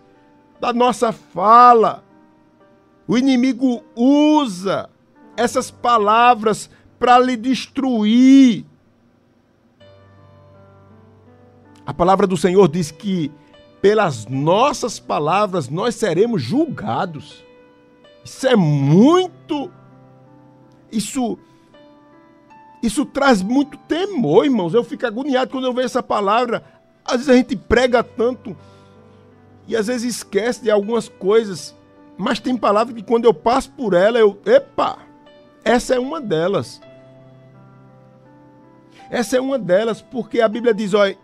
da 0.59 0.73
nossa 0.73 1.11
fala. 1.11 2.03
O 3.07 3.17
inimigo 3.17 3.83
usa 3.95 4.89
essas 5.37 5.71
palavras 5.71 6.69
para 7.01 7.17
lhe 7.17 7.35
destruir. 7.35 8.63
A 11.83 11.91
palavra 11.91 12.27
do 12.27 12.37
Senhor 12.37 12.67
diz 12.67 12.91
que 12.91 13.31
pelas 13.81 14.27
nossas 14.27 14.99
palavras 14.99 15.67
nós 15.67 15.95
seremos 15.95 16.43
julgados. 16.43 17.43
Isso 18.23 18.47
é 18.47 18.55
muito. 18.55 19.71
Isso. 20.91 21.39
Isso 22.83 23.03
traz 23.03 23.41
muito 23.41 23.79
temor, 23.79 24.45
irmãos. 24.45 24.75
Eu 24.75 24.83
fico 24.83 25.07
agoniado 25.07 25.49
quando 25.49 25.65
eu 25.65 25.73
vejo 25.73 25.87
essa 25.87 26.03
palavra. 26.03 26.63
Às 27.03 27.13
vezes 27.13 27.29
a 27.29 27.35
gente 27.35 27.55
prega 27.55 28.03
tanto 28.03 28.55
e 29.67 29.75
às 29.75 29.87
vezes 29.87 30.17
esquece 30.17 30.61
de 30.61 30.69
algumas 30.69 31.09
coisas, 31.09 31.75
mas 32.15 32.39
tem 32.39 32.55
palavras 32.55 32.95
que 32.95 33.01
quando 33.01 33.25
eu 33.25 33.33
passo 33.33 33.71
por 33.71 33.95
ela, 33.95 34.19
eu, 34.19 34.39
epa, 34.45 34.99
essa 35.63 35.95
é 35.95 35.99
uma 35.99 36.21
delas. 36.21 36.79
Essa 39.11 39.35
é 39.35 39.41
uma 39.41 39.59
delas, 39.59 40.01
porque 40.01 40.39
a 40.39 40.47
Bíblia 40.47 40.73
diz, 40.73 40.93
olha, 40.93 41.17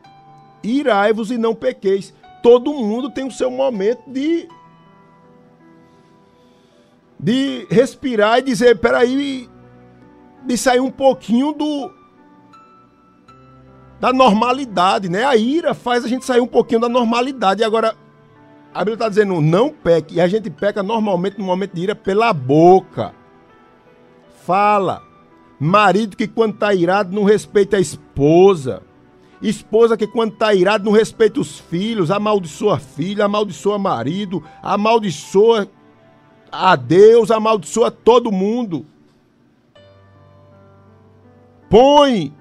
irai-vos 0.61 1.31
e 1.31 1.37
não 1.37 1.55
pequeis. 1.55 2.13
Todo 2.43 2.73
mundo 2.73 3.09
tem 3.09 3.25
o 3.25 3.31
seu 3.31 3.49
momento 3.49 4.01
de 4.07 4.47
de 7.19 7.65
respirar 7.71 8.39
e 8.39 8.43
dizer, 8.43 8.77
peraí, 8.77 9.49
de 10.45 10.57
sair 10.57 10.79
um 10.79 10.91
pouquinho 10.91 11.51
do 11.51 11.91
da 13.99 14.13
normalidade, 14.13 15.09
né? 15.09 15.23
A 15.23 15.35
ira 15.35 15.73
faz 15.73 16.05
a 16.05 16.07
gente 16.07 16.25
sair 16.25 16.41
um 16.41 16.47
pouquinho 16.47 16.81
da 16.81 16.89
normalidade. 16.89 17.61
E 17.61 17.65
agora, 17.65 17.95
a 18.71 18.79
Bíblia 18.79 18.93
está 18.93 19.09
dizendo, 19.09 19.41
não 19.41 19.69
peque. 19.69 20.15
E 20.15 20.21
a 20.21 20.27
gente 20.27 20.51
peca 20.51 20.83
normalmente 20.83 21.39
no 21.39 21.45
momento 21.45 21.73
de 21.73 21.81
ira 21.81 21.95
pela 21.95 22.31
boca. 22.31 23.15
Fala. 24.45 25.06
Marido 25.59 26.15
que 26.15 26.27
quando 26.27 26.53
está 26.53 26.73
irado 26.73 27.15
não 27.15 27.23
respeita 27.23 27.77
a 27.77 27.79
esposa. 27.79 28.83
Esposa 29.41 29.97
que 29.97 30.07
quando 30.07 30.33
está 30.33 30.53
irado 30.53 30.85
não 30.85 30.91
respeita 30.91 31.39
os 31.39 31.59
filhos, 31.59 32.11
amaldiçoa 32.11 32.79
filho, 32.79 33.23
amaldiçoa 33.23 33.77
marido, 33.77 34.43
amaldiçoa 34.61 35.67
a 36.51 36.75
Deus, 36.75 37.31
amaldiçoa 37.31 37.91
todo 37.91 38.31
mundo. 38.31 38.85
Põe 41.69 42.33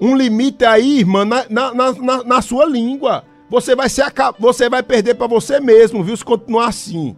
um 0.00 0.16
limite 0.16 0.64
aí, 0.64 1.00
irmã, 1.00 1.24
na, 1.24 1.44
na, 1.48 1.74
na, 1.74 2.24
na 2.24 2.42
sua 2.42 2.64
língua. 2.64 3.24
Você 3.50 3.74
vai, 3.76 3.88
se, 3.88 4.00
você 4.38 4.68
vai 4.68 4.82
perder 4.82 5.14
para 5.14 5.26
você 5.26 5.60
mesmo, 5.60 6.02
viu? 6.02 6.16
Se 6.16 6.24
continuar 6.24 6.68
assim. 6.68 7.16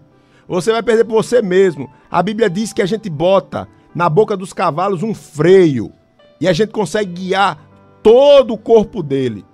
Você 0.49 0.73
vai 0.73 0.83
perder 0.83 1.05
para 1.05 1.15
você 1.15 1.41
mesmo. 1.41 1.91
A 2.11 2.23
Bíblia 2.23 2.51
diz 2.51 2.73
que 2.73 2.83
a 2.83 2.87
gente 2.87 3.09
bota 3.09 3.69
na 3.95 4.09
boca 4.09 4.37
dos 4.37 4.53
cavalos 4.53 5.03
um 5.03 5.15
freio. 5.15 5.93
E 6.41 6.49
a 6.49 6.53
gente 6.53 6.71
consegue 6.73 7.13
guiar 7.13 7.59
todo 8.03 8.55
o 8.55 8.59
corpo 8.59 9.03
dele. 9.03 9.45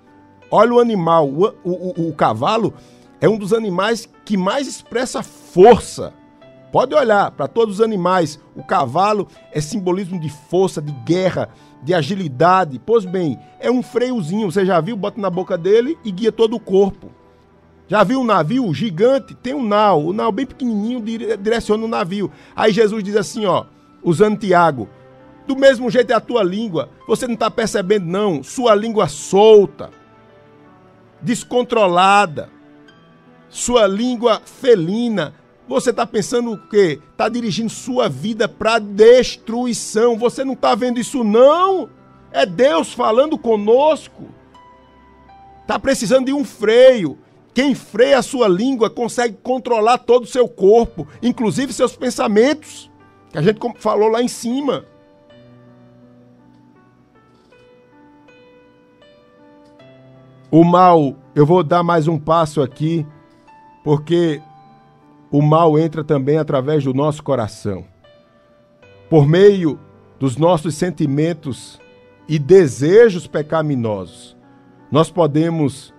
Olha 0.49 0.73
o 0.73 0.79
animal. 0.79 1.27
O, 1.27 1.45
o, 1.63 2.03
o, 2.03 2.09
o 2.09 2.13
cavalo 2.13 2.73
é 3.21 3.29
um 3.29 3.37
dos 3.37 3.53
animais 3.53 4.09
que 4.25 4.35
mais 4.35 4.67
expressa 4.67 5.21
força. 5.21 6.13
Pode 6.71 6.93
olhar 6.93 7.31
para 7.31 7.47
todos 7.47 7.75
os 7.75 7.81
animais. 7.81 8.39
O 8.55 8.63
cavalo 8.63 9.27
é 9.51 9.59
simbolismo 9.59 10.19
de 10.19 10.29
força, 10.29 10.81
de 10.81 10.91
guerra, 10.91 11.49
de 11.83 11.93
agilidade. 11.93 12.79
Pois 12.83 13.05
bem, 13.05 13.39
é 13.59 13.69
um 13.69 13.81
freiozinho. 13.81 14.51
Você 14.51 14.65
já 14.65 14.79
viu? 14.79 14.95
Bota 14.95 15.19
na 15.19 15.29
boca 15.29 15.57
dele 15.57 15.97
e 16.03 16.11
guia 16.11 16.31
todo 16.31 16.55
o 16.55 16.59
corpo. 16.59 17.09
Já 17.87 18.03
viu 18.03 18.21
um 18.21 18.23
navio 18.23 18.71
gigante? 18.71 19.33
Tem 19.33 19.53
um 19.53 19.65
nau. 19.65 20.05
O 20.05 20.13
nau 20.13 20.31
bem 20.31 20.45
pequenininho 20.45 21.01
direciona 21.01 21.83
o 21.83 21.87
navio. 21.87 22.31
Aí 22.55 22.71
Jesus 22.71 23.03
diz 23.03 23.15
assim, 23.15 23.45
ó, 23.47 23.65
usando 24.03 24.39
Tiago. 24.39 24.89
Do 25.47 25.55
mesmo 25.55 25.89
jeito 25.89 26.11
é 26.11 26.15
a 26.15 26.19
tua 26.19 26.43
língua. 26.43 26.89
Você 27.07 27.25
não 27.25 27.33
está 27.33 27.49
percebendo, 27.49 28.05
não. 28.05 28.43
Sua 28.43 28.75
língua 28.75 29.07
solta, 29.07 29.89
descontrolada. 31.21 32.49
Sua 33.49 33.87
língua 33.87 34.41
felina 34.45 35.33
você 35.69 35.91
está 35.91 36.07
pensando 36.07 36.53
o 36.53 36.57
quê? 36.57 36.99
Está 37.11 37.29
dirigindo 37.29 37.69
sua 37.69 38.09
vida 38.09 38.49
para 38.49 38.79
destruição. 38.79 40.17
Você 40.17 40.43
não 40.43 40.53
está 40.53 40.73
vendo 40.73 40.99
isso, 40.99 41.23
não? 41.23 41.87
É 42.31 42.43
Deus 42.43 42.91
falando 42.91 43.37
conosco. 43.37 44.29
Está 45.61 45.77
precisando 45.77 46.25
de 46.25 46.33
um 46.33 46.43
freio. 46.43 47.19
Quem 47.53 47.75
freia 47.75 48.17
a 48.17 48.23
sua 48.23 48.47
língua 48.47 48.89
consegue 48.89 49.37
controlar 49.43 49.99
todo 49.99 50.23
o 50.23 50.27
seu 50.27 50.47
corpo, 50.47 51.07
inclusive 51.21 51.71
seus 51.71 51.95
pensamentos, 51.95 52.88
que 53.31 53.37
a 53.37 53.41
gente 53.41 53.59
falou 53.79 54.09
lá 54.09 54.21
em 54.21 54.27
cima. 54.27 54.85
O 60.51 60.63
mal, 60.63 61.15
eu 61.35 61.45
vou 61.45 61.63
dar 61.63 61.83
mais 61.83 62.07
um 62.07 62.17
passo 62.17 62.61
aqui, 62.61 63.05
porque 63.83 64.41
o 65.31 65.41
mal 65.41 65.77
entra 65.77 66.03
também 66.03 66.37
através 66.37 66.83
do 66.83 66.93
nosso 66.93 67.23
coração. 67.23 67.85
Por 69.09 69.27
meio 69.27 69.79
dos 70.19 70.37
nossos 70.37 70.73
sentimentos 70.73 71.79
e 72.27 72.39
desejos 72.39 73.27
pecaminosos, 73.27 74.35
nós 74.91 75.11
podemos 75.11 75.93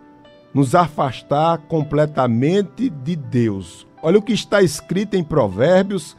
nos 0.52 0.74
afastar 0.74 1.58
completamente 1.68 2.90
de 2.90 3.14
Deus. 3.14 3.86
Olha 4.02 4.18
o 4.18 4.22
que 4.22 4.32
está 4.32 4.62
escrito 4.62 5.14
em 5.14 5.22
Provérbios, 5.22 6.16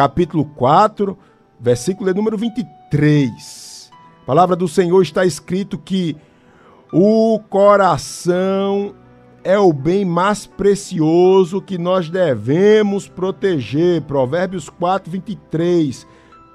capítulo 0.00 0.46
4, 0.46 1.14
versículo 1.60 2.14
número 2.14 2.38
23. 2.38 3.90
A 4.22 4.24
palavra 4.24 4.56
do 4.56 4.66
Senhor 4.66 5.02
está 5.02 5.26
escrito 5.26 5.76
que 5.76 6.16
o 6.90 7.38
coração 7.50 8.94
é 9.44 9.58
o 9.58 9.74
bem 9.74 10.06
mais 10.06 10.46
precioso 10.46 11.60
que 11.60 11.76
nós 11.76 12.08
devemos 12.08 13.06
proteger. 13.08 14.00
Provérbios 14.00 14.70
4, 14.70 15.10
23. 15.10 16.06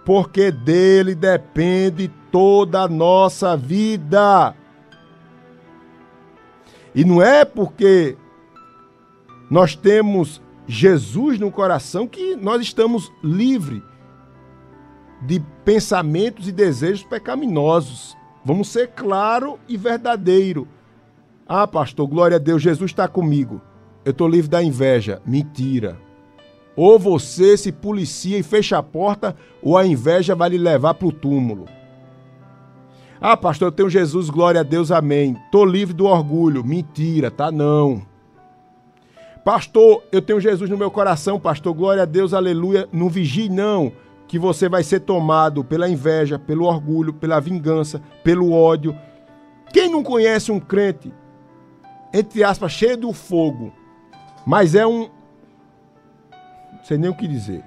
Porque 0.04 0.52
dele 0.52 1.14
depende 1.14 2.12
toda 2.32 2.82
a 2.82 2.88
nossa 2.88 3.56
vida. 3.56 4.56
E 6.96 7.06
não 7.06 7.22
é 7.22 7.46
porque 7.46 8.18
nós 9.52 9.76
temos 9.76 10.42
Jesus 10.68 11.40
no 11.40 11.52
coração 11.52 12.08
que 12.08 12.36
nós 12.36 12.62
estamos 12.62 13.12
livres 13.24 13.82
de 15.22 15.40
pensamentos 15.64 16.48
e 16.48 16.52
desejos 16.52 17.04
pecaminosos. 17.04 18.16
Vamos 18.44 18.68
ser 18.70 18.90
claro 18.90 19.60
e 19.68 19.78
verdadeiro. 19.78 20.68
Ah, 21.48 21.68
pastor, 21.68 22.08
glória 22.08 22.38
a 22.38 22.40
Deus, 22.40 22.62
Jesus 22.62 22.92
está 22.92 23.08
comigo. 23.08 23.62
Eu 24.04 24.12
estou 24.12 24.28
livre 24.28 24.50
da 24.50 24.64
inveja. 24.64 25.22
Mentira. 25.26 25.98
Ou 26.76 27.00
você 27.00 27.56
se 27.56 27.72
policia 27.72 28.38
e 28.38 28.44
fecha 28.44 28.78
a 28.78 28.84
porta, 28.84 29.36
ou 29.62 29.78
a 29.78 29.86
inveja 29.86 30.36
vai 30.36 30.50
lhe 30.50 30.58
levar 30.58 30.94
para 30.96 31.08
o 31.08 31.12
túmulo. 31.12 31.66
Ah, 33.22 33.38
pastor, 33.38 33.70
eu 33.70 33.72
tenho 33.72 33.90
Jesus, 33.90 34.30
glória 34.30 34.60
a 34.60 34.64
Deus, 34.64 34.92
amém. 34.92 35.38
Estou 35.46 35.66
livre 35.66 35.94
do 35.94 36.06
orgulho. 36.06 36.64
Mentira, 36.66 37.32
tá 37.32 37.52
não. 37.52 38.06
Pastor, 39.46 40.04
eu 40.12 40.22
tenho 40.22 40.42
Jesus 40.42 40.70
no 40.70 40.78
meu 40.78 40.92
coração, 40.92 41.40
pastor, 41.40 41.74
glória 41.74 42.04
a 42.04 42.06
Deus, 42.06 42.34
aleluia. 42.34 42.90
Não 42.92 43.08
vigie, 43.08 43.48
não, 43.48 43.94
que 44.28 44.38
você 44.38 44.68
vai 44.68 44.84
ser 44.84 45.00
tomado 45.00 45.64
pela 45.64 45.88
inveja, 45.88 46.38
pelo 46.38 46.66
orgulho, 46.66 47.14
pela 47.14 47.40
vingança, 47.40 48.02
pelo 48.24 48.52
ódio. 48.52 48.94
Quem 49.72 49.90
não 49.90 50.04
conhece 50.04 50.52
um 50.52 50.60
crente 50.60 51.14
entre 52.16 52.46
aspas, 52.46 52.72
cheio 52.72 52.96
do 52.96 53.12
fogo, 53.12 53.74
mas 54.46 54.74
é 54.74 54.88
um. 54.88 55.10
Não 56.72 56.84
sei 56.86 56.98
nem 56.98 57.10
o 57.10 57.14
que 57.14 57.28
dizer. 57.28 57.62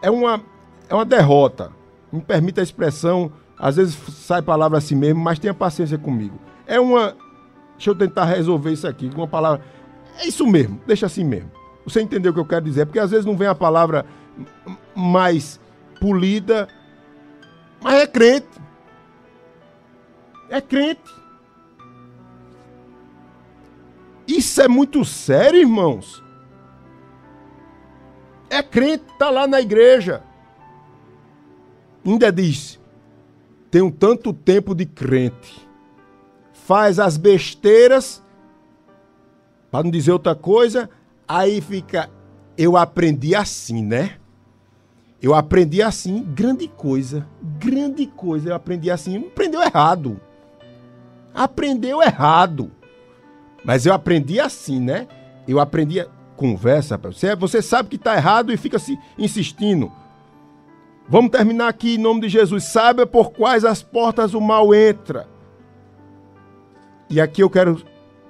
É 0.00 0.10
uma, 0.10 0.42
é 0.88 0.94
uma 0.94 1.04
derrota. 1.04 1.70
Me 2.10 2.22
permita 2.22 2.62
a 2.62 2.64
expressão, 2.64 3.30
às 3.58 3.76
vezes 3.76 3.98
sai 4.14 4.40
palavra 4.40 4.78
assim 4.78 4.94
mesmo, 4.94 5.20
mas 5.22 5.38
tenha 5.38 5.52
paciência 5.52 5.98
comigo. 5.98 6.38
É 6.66 6.80
uma. 6.80 7.14
Deixa 7.74 7.90
eu 7.90 7.94
tentar 7.94 8.24
resolver 8.24 8.72
isso 8.72 8.88
aqui 8.88 9.10
com 9.10 9.20
uma 9.20 9.28
palavra. 9.28 9.62
É 10.18 10.26
isso 10.26 10.46
mesmo, 10.46 10.80
deixa 10.86 11.06
assim 11.06 11.24
mesmo. 11.24 11.50
Você 11.84 12.00
entendeu 12.00 12.30
o 12.30 12.34
que 12.34 12.40
eu 12.40 12.46
quero 12.46 12.64
dizer? 12.64 12.86
Porque 12.86 12.98
às 12.98 13.10
vezes 13.10 13.26
não 13.26 13.36
vem 13.36 13.48
a 13.48 13.54
palavra 13.54 14.06
mais 14.94 15.60
polida, 16.00 16.68
mas 17.82 17.94
é 17.94 18.06
crente. 18.06 18.48
É 20.48 20.60
crente. 20.60 21.12
Isso 24.26 24.62
é 24.62 24.68
muito 24.68 25.04
sério, 25.04 25.60
irmãos. 25.60 26.22
É 28.48 28.62
crente, 28.62 29.04
tá 29.18 29.28
lá 29.30 29.46
na 29.46 29.60
igreja. 29.60 30.22
Ainda 32.06 32.32
diz: 32.32 32.80
tem 33.70 33.90
tanto 33.90 34.32
tempo 34.32 34.74
de 34.74 34.86
crente. 34.86 35.68
Faz 36.52 36.98
as 36.98 37.18
besteiras, 37.18 38.22
para 39.74 39.82
não 39.82 39.90
dizer 39.90 40.12
outra 40.12 40.36
coisa, 40.36 40.88
aí 41.26 41.60
fica. 41.60 42.08
Eu 42.56 42.76
aprendi 42.76 43.34
assim, 43.34 43.84
né? 43.84 44.18
Eu 45.20 45.34
aprendi 45.34 45.82
assim, 45.82 46.22
grande 46.22 46.68
coisa, 46.68 47.26
grande 47.42 48.06
coisa. 48.06 48.50
Eu 48.50 48.54
aprendi 48.54 48.88
assim, 48.88 49.16
aprendeu 49.16 49.60
errado. 49.60 50.20
Aprendeu 51.34 52.00
errado. 52.00 52.70
Mas 53.64 53.84
eu 53.84 53.92
aprendi 53.92 54.38
assim, 54.38 54.78
né? 54.78 55.08
Eu 55.48 55.58
aprendi 55.58 55.98
a 55.98 56.06
conversa 56.36 56.96
você. 56.96 57.34
Você 57.34 57.60
sabe 57.60 57.88
que 57.88 57.96
está 57.96 58.14
errado 58.14 58.52
e 58.52 58.56
fica 58.56 58.78
se 58.78 58.96
insistindo. 59.18 59.90
Vamos 61.08 61.32
terminar 61.32 61.66
aqui 61.66 61.96
em 61.96 61.98
nome 61.98 62.20
de 62.20 62.28
Jesus. 62.28 62.62
Saiba 62.62 63.08
por 63.08 63.32
quais 63.32 63.64
as 63.64 63.82
portas 63.82 64.34
o 64.34 64.40
mal 64.40 64.72
entra. 64.72 65.26
E 67.10 67.20
aqui 67.20 67.42
eu 67.42 67.50
quero 67.50 67.82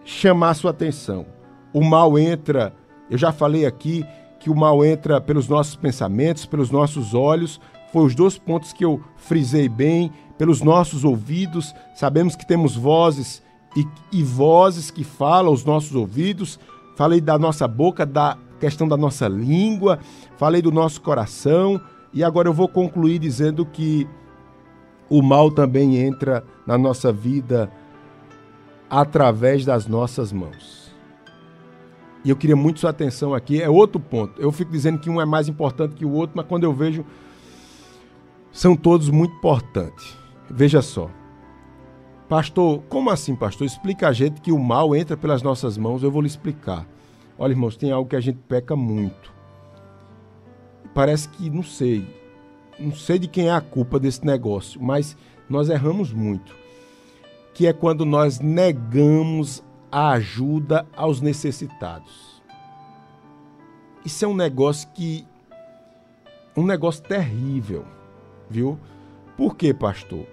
chamar 0.07 0.49
a 0.49 0.55
sua 0.55 0.71
atenção. 0.71 1.34
O 1.75 1.83
mal 1.83 2.17
entra, 2.17 2.73
eu 3.11 3.19
já 3.19 3.33
falei 3.33 3.67
aqui 3.67 4.07
que 4.39 4.49
o 4.49 4.55
mal 4.55 4.85
entra 4.85 5.21
pelos 5.21 5.49
nossos 5.49 5.75
pensamentos, 5.75 6.47
pelos 6.47 6.71
nossos 6.71 7.15
olhos, 7.15 7.61
foi 7.93 8.05
os 8.05 8.15
dois 8.15 8.39
pontos 8.39 8.73
que 8.73 8.85
eu 8.85 9.01
frisei 9.17 9.69
bem, 9.69 10.13
pelos 10.39 10.63
nossos 10.63 11.05
ouvidos, 11.05 11.75
sabemos 11.95 12.37
que 12.37 12.47
temos 12.47 12.77
vozes 12.77 13.43
e, 13.77 13.87
e 14.13 14.23
vozes 14.23 14.91
que 14.91 15.03
falam 15.03 15.51
aos 15.51 15.65
nossos 15.65 15.95
ouvidos, 15.95 16.59
falei 16.97 17.21
da 17.21 17.39
nossa 17.39 17.67
boca, 17.67 18.07
da 18.07 18.39
questão 18.61 18.87
da 18.87 18.97
nossa 18.97 19.27
língua, 19.27 19.99
falei 20.37 20.63
do 20.63 20.71
nosso 20.71 21.01
coração, 21.01 21.81
e 22.13 22.23
agora 22.23 22.49
eu 22.49 22.53
vou 22.53 22.69
concluir 22.69 23.19
dizendo 23.19 23.67
que 23.67 24.09
o 25.09 25.23
mal 25.23 25.51
também 25.51 25.97
entra 25.97 26.45
na 26.67 26.79
nossa 26.79 27.13
vida 27.13 27.71
através 28.89 29.65
das 29.65 29.87
nossas 29.87 30.33
mãos. 30.33 30.84
E 32.25 32.31
eu 32.31 32.37
queria 32.37 32.57
muito 32.57 32.81
sua 32.81 32.91
atenção 32.91 33.35
aqui, 33.35 33.61
é 33.61 33.69
outro 33.69 34.01
ponto. 34.01 34.41
Eu 34.41 34.51
fico 34.51 34.73
dizendo 34.73 34.99
que 34.99 35.11
um 35.11 35.21
é 35.21 35.27
mais 35.27 35.49
importante 35.49 35.95
que 35.95 36.07
o 36.07 36.13
outro, 36.13 36.37
mas 36.37 36.47
quando 36.47 36.65
eu 36.65 36.73
vejo, 36.73 37.05
são 38.51 38.75
todos 38.75 39.11
muito 39.11 39.35
importantes. 39.35 40.17
Veja 40.51 40.81
só. 40.81 41.11
Pastor, 42.29 42.83
como 42.89 43.11
assim, 43.11 43.37
pastor? 43.37 43.67
Explica 43.67 44.09
a 44.09 44.13
gente 44.13 44.41
que 44.41 44.51
o 44.51 44.59
mal 44.59 44.97
entra 44.97 45.17
pelas 45.17 45.43
nossas 45.43 45.77
mãos, 45.77 46.03
eu 46.03 46.11
vou 46.11 46.23
lhe 46.23 46.27
explicar. 46.27 46.87
Olha, 47.39 47.53
irmãos, 47.53 47.77
tem 47.77 47.91
algo 47.93 48.09
que 48.09 48.17
a 48.17 48.21
gente 48.21 48.39
peca 48.49 48.75
muito. 48.75 49.33
Parece 50.95 51.29
que, 51.29 51.51
não 51.51 51.63
sei, 51.63 52.07
não 52.79 52.93
sei 52.93 53.19
de 53.19 53.29
quem 53.29 53.49
é 53.49 53.53
a 53.53 53.61
culpa 53.61 53.99
desse 53.99 54.25
negócio, 54.25 54.83
mas 54.83 55.17
nós 55.49 55.69
erramos 55.69 56.13
muito. 56.13 56.55
Que 57.53 57.67
é 57.67 57.73
quando 57.73 58.07
nós 58.07 58.41
negamos 58.41 59.63
a 59.95 60.11
ajuda 60.11 60.85
aos 60.97 61.21
necessitados. 61.21 62.43
Isso 64.05 64.25
é 64.25 64.29
um 64.29 64.35
negócio 64.35 64.89
que. 64.93 65.25
Um 66.57 66.67
negócio 66.67 67.01
terrível, 67.05 67.85
viu? 68.51 68.77
Por 69.37 69.55
quê, 69.57 69.73
pastor? 69.73 70.27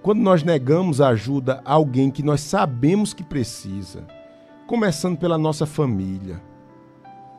Quando 0.00 0.20
nós 0.20 0.42
negamos 0.42 0.98
ajuda 0.98 1.60
a 1.62 1.74
alguém 1.74 2.10
que 2.10 2.22
nós 2.22 2.40
sabemos 2.40 3.12
que 3.12 3.22
precisa, 3.22 4.06
começando 4.66 5.18
pela 5.18 5.36
nossa 5.36 5.66
família. 5.66 6.42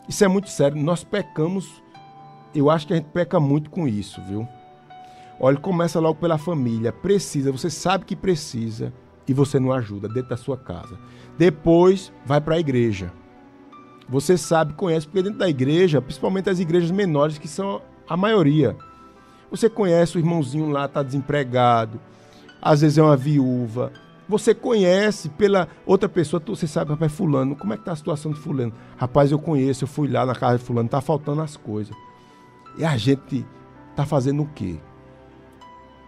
Isso 0.08 0.23
é 0.23 0.27
muito 0.27 0.47
sério. 0.47 0.80
Nós 0.80 1.04
pecamos, 1.04 1.82
eu 2.54 2.69
acho 2.69 2.86
que 2.86 2.93
a 2.93 2.97
gente 2.97 3.10
peca 3.10 3.39
muito 3.39 3.71
com 3.71 3.88
isso, 3.88 4.21
viu? 4.27 4.47
Olha, 5.39 5.58
começa 5.58 5.99
logo 5.99 6.19
pela 6.19 6.38
família. 6.38 6.93
Precisa, 6.93 7.51
você 7.51 7.71
sabe 7.71 8.06
que 8.06 8.15
precisa 8.15 8.93
e 9.27 9.34
você 9.34 9.60
não 9.60 9.71
ajuda 9.71 10.07
dentro 10.07 10.29
da 10.29 10.38
sua 10.38 10.57
casa. 10.57 10.97
Depois 11.38 12.12
vai 12.25 12.41
para 12.41 12.55
a 12.55 12.60
igreja. 12.60 13.12
Você 14.10 14.38
sabe, 14.38 14.73
conhece, 14.73 15.07
porque 15.07 15.23
dentro 15.23 15.39
da 15.39 15.49
igreja, 15.49 16.01
principalmente 16.01 16.49
as 16.49 16.60
igrejas 16.60 16.91
menores, 16.91 17.38
que 17.38 17.47
são 17.47 17.81
a 18.07 18.17
maioria, 18.17 18.75
você 19.49 19.69
conhece 19.69 20.17
o 20.17 20.19
irmãozinho 20.19 20.69
lá, 20.69 20.86
está 20.86 21.01
desempregado, 21.01 21.99
às 22.62 22.81
vezes 22.81 22.97
é 22.97 23.03
uma 23.03 23.17
viúva. 23.17 23.91
Você 24.27 24.53
conhece 24.53 25.29
pela 25.29 25.67
outra 25.86 26.07
pessoa, 26.07 26.41
você 26.45 26.67
sabe, 26.67 26.91
rapaz, 26.91 27.12
fulano, 27.12 27.55
como 27.55 27.73
é 27.73 27.77
que 27.77 27.84
tá 27.84 27.91
a 27.91 27.95
situação 27.95 28.31
de 28.31 28.39
fulano? 28.39 28.73
Rapaz, 28.97 29.31
eu 29.31 29.39
conheço, 29.39 29.84
eu 29.84 29.88
fui 29.88 30.07
lá 30.07 30.25
na 30.25 30.36
casa 30.36 30.57
de 30.57 30.63
fulano, 30.63 30.88
tá 30.88 31.01
faltando 31.01 31.41
as 31.41 31.57
coisas. 31.57 31.95
E 32.77 32.86
a 32.86 32.95
gente 32.95 33.45
tá 33.95 34.05
fazendo 34.05 34.43
o 34.43 34.47
quê? 34.47 34.79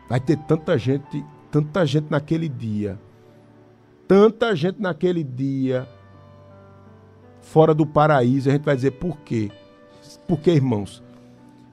Vai 0.09 0.19
ter 0.19 0.37
tanta 0.37 0.77
gente, 0.77 1.25
tanta 1.53 1.85
gente 1.85 2.09
naquele 2.09 2.49
dia. 2.49 2.99
Tanta 4.07 4.55
gente 4.55 4.81
naquele 4.81 5.23
dia 5.23 5.87
fora 7.41 7.73
do 7.73 7.85
paraíso. 7.85 8.49
A 8.49 8.53
gente 8.53 8.65
vai 8.65 8.75
dizer 8.75 8.91
por 8.91 9.19
quê? 9.19 9.51
Porque, 10.27 10.51
irmãos, 10.51 11.03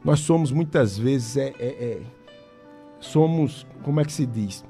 nós 0.04 0.20
somos 0.20 0.52
muitas 0.52 0.98
vezes 0.98 1.36
é, 1.36 1.54
é, 1.58 1.66
é 1.66 2.02
somos, 3.00 3.66
como 3.82 3.98
é 4.00 4.04
que 4.04 4.12
se 4.12 4.26
diz? 4.26 4.62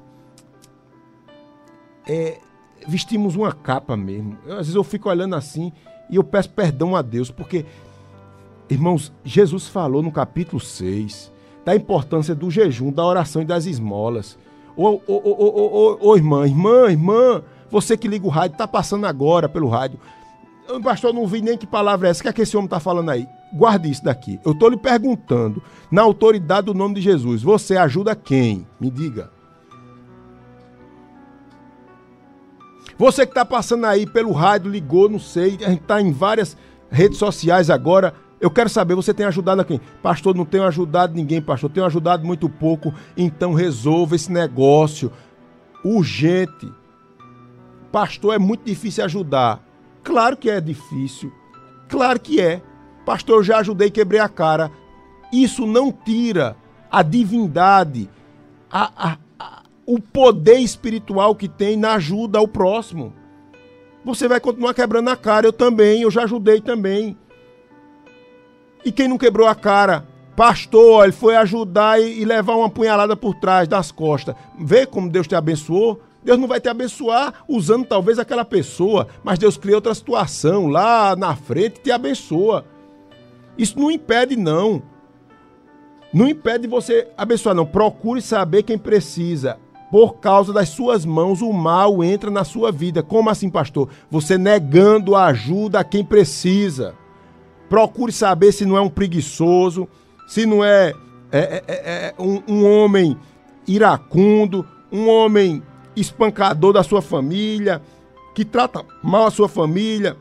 é, 2.07 2.39
vestimos 2.87 3.35
uma 3.35 3.51
capa 3.51 3.95
mesmo. 3.95 4.37
Eu, 4.45 4.53
às 4.53 4.59
vezes 4.59 4.75
eu 4.75 4.83
fico 4.83 5.09
olhando 5.09 5.35
assim 5.35 5.71
e 6.09 6.15
eu 6.15 6.23
peço 6.23 6.49
perdão 6.49 6.95
a 6.95 7.01
Deus, 7.01 7.31
porque, 7.31 7.65
irmãos, 8.69 9.11
Jesus 9.23 9.67
falou 9.67 10.01
no 10.01 10.11
capítulo 10.11 10.59
6 10.59 11.31
da 11.63 11.75
importância 11.75 12.33
do 12.33 12.49
jejum, 12.49 12.91
da 12.91 13.05
oração 13.05 13.41
e 13.41 13.45
das 13.45 13.65
esmolas. 13.65 14.37
Ô, 14.75 14.87
ô, 14.87 15.01
ô, 15.07 15.97
ô, 16.01 16.09
ô, 16.09 16.15
irmã, 16.15 16.45
irmã, 16.45 16.89
irmã, 16.89 17.43
você 17.69 17.97
que 17.97 18.07
liga 18.07 18.25
o 18.25 18.29
rádio, 18.29 18.53
está 18.53 18.67
passando 18.67 19.05
agora 19.05 19.49
pelo 19.49 19.67
rádio. 19.67 19.99
Pastor, 20.83 21.13
não 21.13 21.27
vi 21.27 21.41
nem 21.41 21.57
que 21.57 21.67
palavra 21.67 22.07
é 22.07 22.11
essa. 22.11 22.21
O 22.21 22.23
que 22.23 22.29
é 22.29 22.33
que 22.33 22.41
esse 22.41 22.55
homem 22.55 22.65
está 22.65 22.79
falando 22.79 23.09
aí? 23.09 23.27
Guarde 23.53 23.91
isso 23.91 24.03
daqui. 24.03 24.39
Eu 24.45 24.53
estou 24.53 24.69
lhe 24.69 24.77
perguntando, 24.77 25.61
na 25.89 26.01
autoridade 26.01 26.67
do 26.67 26.73
nome 26.73 26.95
de 26.95 27.01
Jesus, 27.01 27.41
você 27.43 27.75
ajuda 27.75 28.15
quem? 28.15 28.65
Me 28.79 28.89
diga. 28.89 29.29
Você 32.97 33.25
que 33.25 33.31
está 33.31 33.43
passando 33.43 33.85
aí 33.85 34.05
pelo 34.05 34.31
rádio, 34.31 34.71
ligou, 34.71 35.09
não 35.09 35.19
sei, 35.19 35.57
a 35.65 35.69
gente 35.69 35.81
está 35.81 35.99
em 35.99 36.11
várias 36.11 36.55
redes 36.89 37.17
sociais 37.17 37.69
agora. 37.69 38.13
Eu 38.41 38.49
quero 38.49 38.69
saber, 38.69 38.95
você 38.95 39.13
tem 39.13 39.27
ajudado 39.27 39.61
a 39.61 39.63
quem? 39.63 39.79
Pastor, 40.01 40.35
não 40.35 40.45
tenho 40.45 40.63
ajudado 40.63 41.13
ninguém, 41.13 41.39
pastor. 41.39 41.69
Tenho 41.69 41.85
ajudado 41.85 42.25
muito 42.25 42.49
pouco. 42.49 42.91
Então 43.15 43.53
resolva 43.53 44.15
esse 44.15 44.31
negócio. 44.31 45.11
Urgente. 45.85 46.71
Pastor, 47.91 48.33
é 48.33 48.39
muito 48.39 48.65
difícil 48.65 49.05
ajudar. 49.05 49.63
Claro 50.03 50.35
que 50.35 50.49
é 50.49 50.59
difícil. 50.59 51.31
Claro 51.87 52.19
que 52.19 52.41
é. 52.41 52.63
Pastor, 53.05 53.37
eu 53.37 53.43
já 53.43 53.59
ajudei 53.59 53.91
quebrei 53.91 54.19
a 54.19 54.27
cara. 54.27 54.71
Isso 55.31 55.67
não 55.67 55.91
tira 55.91 56.57
a 56.89 57.03
divindade, 57.03 58.09
a, 58.69 58.91
a, 59.11 59.63
o 59.85 59.99
poder 59.99 60.57
espiritual 60.57 61.35
que 61.35 61.47
tem 61.47 61.77
na 61.77 61.93
ajuda 61.93 62.39
ao 62.39 62.47
próximo. 62.47 63.13
Você 64.03 64.27
vai 64.27 64.39
continuar 64.39 64.73
quebrando 64.73 65.09
a 65.09 65.15
cara, 65.15 65.45
eu 65.45 65.53
também, 65.53 66.01
eu 66.01 66.11
já 66.11 66.23
ajudei 66.23 66.59
também. 66.59 67.15
E 68.83 68.91
quem 68.91 69.07
não 69.07 69.17
quebrou 69.17 69.47
a 69.47 69.55
cara? 69.55 70.05
Pastor, 70.35 71.03
ele 71.03 71.11
foi 71.11 71.35
ajudar 71.35 72.01
e, 72.01 72.23
levar 72.25 72.55
uma 72.55 72.69
punhalada 72.69 73.15
por 73.15 73.35
trás 73.35 73.67
das 73.67 73.91
costas. 73.91 74.35
Vê 74.57 74.85
como 74.85 75.09
Deus 75.09 75.27
te 75.27 75.35
abençoou? 75.35 76.01
Deus 76.23 76.39
não 76.39 76.47
vai 76.47 76.59
te 76.59 76.69
abençoar 76.69 77.43
usando 77.47 77.85
talvez 77.85 78.19
aquela 78.19 78.45
pessoa, 78.45 79.07
mas 79.23 79.39
Deus 79.39 79.57
cria 79.57 79.75
outra 79.75 79.93
situação 79.93 80.67
lá 80.67 81.15
na 81.15 81.35
frente 81.35 81.77
e 81.77 81.83
te 81.83 81.91
abençoa. 81.91 82.65
Isso 83.57 83.77
não 83.79 83.91
impede, 83.91 84.35
não. 84.35 84.81
Não 86.13 86.27
impede 86.27 86.67
você 86.67 87.07
abençoar, 87.17 87.55
não. 87.55 87.65
Procure 87.65 88.21
saber 88.21 88.63
quem 88.63 88.77
precisa 88.77 89.57
por 89.91 90.19
causa 90.19 90.53
das 90.53 90.69
suas 90.69 91.05
mãos 91.05 91.41
o 91.41 91.51
mal 91.51 92.01
entra 92.01 92.31
na 92.31 92.45
sua 92.45 92.71
vida. 92.71 93.03
Como 93.03 93.29
assim, 93.29 93.49
pastor? 93.49 93.89
Você 94.09 94.37
negando 94.37 95.15
a 95.15 95.25
ajuda 95.25 95.81
a 95.81 95.83
quem 95.83 96.03
precisa. 96.03 96.95
Procure 97.71 98.11
saber 98.11 98.51
se 98.51 98.65
não 98.65 98.75
é 98.75 98.81
um 98.81 98.89
preguiçoso, 98.89 99.87
se 100.27 100.45
não 100.45 100.61
é, 100.61 100.93
é, 101.31 101.39
é, 101.39 101.63
é, 101.69 101.73
é 102.07 102.13
um, 102.19 102.43
um 102.45 102.69
homem 102.69 103.17
iracundo, 103.65 104.67
um 104.91 105.07
homem 105.07 105.63
espancador 105.95 106.73
da 106.73 106.83
sua 106.83 107.01
família, 107.01 107.81
que 108.35 108.43
trata 108.43 108.83
mal 109.01 109.25
a 109.25 109.31
sua 109.31 109.47
família. 109.47 110.17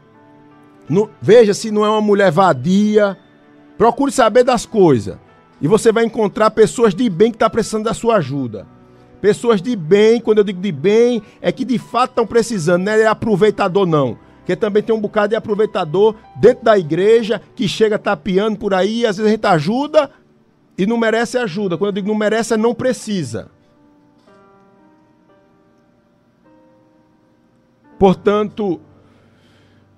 No, 0.89 1.11
veja 1.21 1.53
se 1.53 1.73
não 1.73 1.85
é 1.85 1.91
uma 1.91 2.01
mulher 2.01 2.31
vadia. 2.31 3.19
Procure 3.77 4.13
saber 4.13 4.45
das 4.45 4.65
coisas. 4.65 5.19
E 5.61 5.67
você 5.67 5.91
vai 5.91 6.05
encontrar 6.05 6.53
pessoas 6.53 6.95
de 6.95 7.11
bem 7.11 7.33
que 7.33 7.35
estão 7.35 7.49
tá 7.49 7.53
precisando 7.53 7.87
da 7.87 7.95
sua 7.95 8.19
ajuda. 8.19 8.65
Pessoas 9.21 9.61
de 9.61 9.75
bem, 9.75 10.21
quando 10.21 10.39
eu 10.39 10.45
digo 10.45 10.61
de 10.61 10.71
bem, 10.71 11.21
é 11.43 11.51
que 11.51 11.65
de 11.65 11.81
fato 11.81 12.11
estão 12.11 12.29
precisando, 12.29 12.85
não 12.85 12.93
é 12.93 13.07
aproveitador 13.09 13.87
não. 13.87 14.17
Porque 14.51 14.57
também 14.57 14.83
tem 14.83 14.93
um 14.93 15.01
bocado 15.01 15.29
de 15.29 15.37
aproveitador 15.37 16.17
dentro 16.35 16.65
da 16.65 16.77
igreja 16.77 17.41
que 17.55 17.69
chega 17.69 17.97
tapeando 17.97 18.59
por 18.59 18.75
aí, 18.75 19.07
às 19.07 19.17
vezes 19.17 19.31
a 19.31 19.33
gente 19.33 19.47
ajuda 19.47 20.11
e 20.77 20.85
não 20.87 20.97
merece 20.97 21.39
ajuda. 21.39 21.79
Quando 21.79 21.91
eu 21.91 21.93
digo 21.93 22.09
não 22.09 22.17
merece, 22.17 22.55
é 22.55 22.57
não 22.57 22.75
precisa. 22.75 23.49
Portanto, 27.97 28.81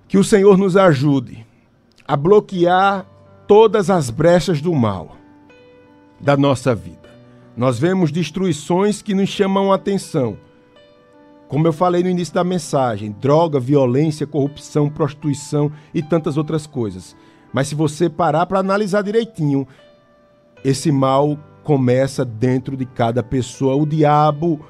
que 0.07 0.19
o 0.19 0.23
Senhor 0.23 0.55
nos 0.55 0.77
ajude 0.77 1.43
a 2.07 2.15
bloquear 2.15 3.07
todas 3.47 3.89
as 3.89 4.11
brechas 4.11 4.61
do 4.61 4.71
mal 4.75 5.17
da 6.19 6.37
nossa 6.37 6.75
vida. 6.75 7.09
Nós 7.57 7.79
vemos 7.79 8.11
destruições 8.11 9.01
que 9.01 9.15
nos 9.15 9.29
chamam 9.29 9.71
a 9.71 9.77
atenção. 9.77 10.37
Como 11.53 11.67
eu 11.67 11.71
falei 11.71 12.01
no 12.01 12.09
início 12.09 12.33
da 12.33 12.43
mensagem, 12.43 13.11
droga, 13.11 13.59
violência, 13.59 14.25
corrupção, 14.25 14.89
prostituição 14.89 15.71
e 15.93 16.01
tantas 16.01 16.35
outras 16.35 16.65
coisas. 16.65 17.15
Mas 17.53 17.67
se 17.67 17.75
você 17.75 18.09
parar 18.09 18.47
para 18.47 18.57
analisar 18.57 19.03
direitinho, 19.03 19.67
esse 20.65 20.91
mal 20.91 21.37
começa 21.63 22.25
dentro 22.25 22.75
de 22.75 22.87
cada 22.87 23.21
pessoa. 23.21 23.75
O 23.75 23.85
diabo, 23.85 24.65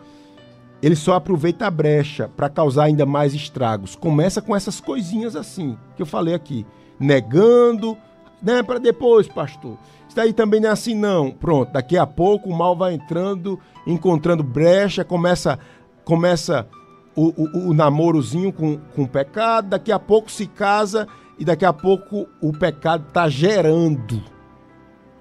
ele 0.81 0.97
só 0.97 1.13
aproveita 1.13 1.67
a 1.67 1.71
brecha 1.71 2.29
para 2.35 2.49
causar 2.49 2.83
ainda 2.83 3.05
mais 3.05 3.33
estragos. 3.33 3.95
Começa 3.95 4.41
com 4.41 4.53
essas 4.53 4.81
coisinhas 4.81 5.37
assim 5.37 5.77
que 5.95 6.01
eu 6.01 6.05
falei 6.05 6.33
aqui, 6.33 6.65
negando, 6.99 7.97
né, 8.41 8.61
para 8.61 8.77
depois, 8.77 9.25
pastor. 9.25 9.77
Isso 10.05 10.17
daí 10.17 10.33
também 10.33 10.59
não 10.59 10.67
é 10.67 10.73
assim 10.73 10.95
não. 10.95 11.31
Pronto, 11.31 11.71
daqui 11.71 11.97
a 11.97 12.05
pouco 12.05 12.49
o 12.49 12.53
mal 12.53 12.75
vai 12.75 12.93
entrando, 12.93 13.57
encontrando 13.87 14.43
brecha, 14.43 15.05
começa 15.05 15.57
começa 16.03 16.67
o, 17.15 17.29
o, 17.29 17.69
o 17.69 17.73
namorozinho 17.73 18.51
com, 18.51 18.77
com 18.95 19.03
o 19.03 19.07
pecado, 19.07 19.69
daqui 19.69 19.91
a 19.91 19.99
pouco 19.99 20.31
se 20.31 20.47
casa 20.47 21.07
e 21.37 21.45
daqui 21.45 21.65
a 21.65 21.73
pouco 21.73 22.27
o 22.41 22.51
pecado 22.51 23.05
está 23.07 23.29
gerando 23.29 24.21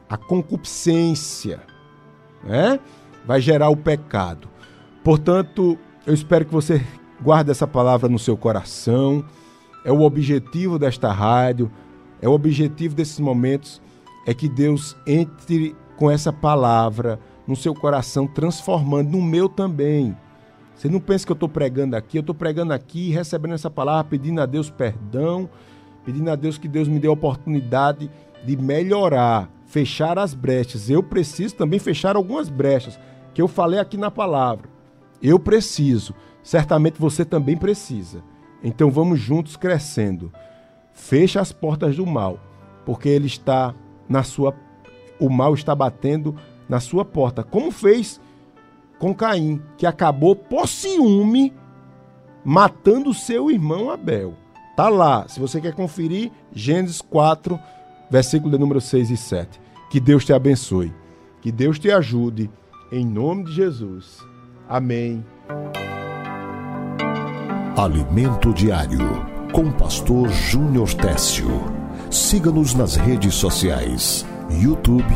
a 0.08 0.16
concupiscência, 0.16 1.60
né? 2.44 2.78
Vai 3.24 3.40
gerar 3.40 3.70
o 3.70 3.76
pecado. 3.76 4.48
Portanto, 5.02 5.78
eu 6.06 6.12
espero 6.12 6.44
que 6.44 6.52
você 6.52 6.84
guarde 7.20 7.50
essa 7.50 7.66
palavra 7.66 8.08
no 8.08 8.18
seu 8.18 8.36
coração. 8.36 9.24
É 9.84 9.92
o 9.92 10.02
objetivo 10.02 10.78
desta 10.78 11.12
rádio, 11.12 11.70
é 12.20 12.28
o 12.28 12.32
objetivo 12.32 12.94
desses 12.94 13.18
momentos 13.18 13.80
é 14.26 14.32
que 14.32 14.48
Deus 14.48 14.96
entre 15.06 15.74
com 15.96 16.10
essa 16.10 16.32
palavra 16.32 17.18
no 17.46 17.56
seu 17.56 17.74
coração, 17.74 18.26
transformando 18.26 19.10
no 19.10 19.22
meu 19.22 19.48
também. 19.48 20.16
Você 20.82 20.88
não 20.88 20.98
pensa 20.98 21.24
que 21.24 21.30
eu 21.30 21.34
estou 21.34 21.48
pregando 21.48 21.94
aqui, 21.94 22.18
eu 22.18 22.22
estou 22.22 22.34
pregando 22.34 22.72
aqui, 22.72 23.10
recebendo 23.10 23.54
essa 23.54 23.70
palavra, 23.70 24.02
pedindo 24.02 24.40
a 24.40 24.46
Deus 24.46 24.68
perdão, 24.68 25.48
pedindo 26.04 26.28
a 26.28 26.34
Deus 26.34 26.58
que 26.58 26.66
Deus 26.66 26.88
me 26.88 26.98
dê 26.98 27.06
a 27.06 27.12
oportunidade 27.12 28.10
de 28.44 28.56
melhorar, 28.56 29.48
fechar 29.64 30.18
as 30.18 30.34
brechas. 30.34 30.90
Eu 30.90 31.00
preciso 31.00 31.54
também 31.54 31.78
fechar 31.78 32.16
algumas 32.16 32.48
brechas 32.48 32.98
que 33.32 33.40
eu 33.40 33.46
falei 33.46 33.78
aqui 33.78 33.96
na 33.96 34.10
palavra. 34.10 34.68
Eu 35.22 35.38
preciso, 35.38 36.16
certamente 36.42 36.98
você 36.98 37.24
também 37.24 37.56
precisa. 37.56 38.20
Então 38.60 38.90
vamos 38.90 39.20
juntos 39.20 39.56
crescendo. 39.56 40.32
Feche 40.92 41.38
as 41.38 41.52
portas 41.52 41.94
do 41.94 42.04
mal, 42.04 42.40
porque 42.84 43.08
ele 43.08 43.28
está 43.28 43.72
na 44.08 44.24
sua 44.24 44.52
o 45.20 45.30
mal 45.30 45.54
está 45.54 45.76
batendo 45.76 46.34
na 46.68 46.80
sua 46.80 47.04
porta, 47.04 47.44
como 47.44 47.70
fez 47.70 48.20
com 49.02 49.12
Caim, 49.12 49.60
que 49.76 49.84
acabou 49.84 50.36
por 50.36 50.68
ciúme 50.68 51.52
matando 52.44 53.12
seu 53.12 53.50
irmão 53.50 53.90
Abel. 53.90 54.34
Tá 54.76 54.88
lá, 54.88 55.26
se 55.26 55.40
você 55.40 55.60
quer 55.60 55.74
conferir, 55.74 56.30
Gênesis 56.52 57.00
4, 57.00 57.58
versículo 58.08 58.52
de 58.52 58.58
número 58.58 58.80
6 58.80 59.10
e 59.10 59.16
7. 59.16 59.60
Que 59.90 59.98
Deus 59.98 60.24
te 60.24 60.32
abençoe. 60.32 60.94
Que 61.40 61.50
Deus 61.50 61.80
te 61.80 61.90
ajude 61.90 62.48
em 62.92 63.04
nome 63.04 63.42
de 63.46 63.54
Jesus. 63.54 64.18
Amém. 64.68 65.26
Alimento 67.76 68.54
Diário, 68.54 69.00
com 69.52 69.72
pastor 69.72 70.28
Júnior 70.28 70.94
Técio. 70.94 71.48
Siga-nos 72.08 72.72
nas 72.72 72.94
redes 72.94 73.34
sociais: 73.34 74.24
YouTube, 74.48 75.12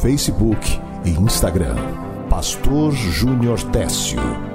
Facebook 0.00 0.80
e 1.04 1.10
Instagram. 1.10 2.09
Pastor 2.30 2.92
Júnior 2.94 3.60
Técio. 3.72 4.49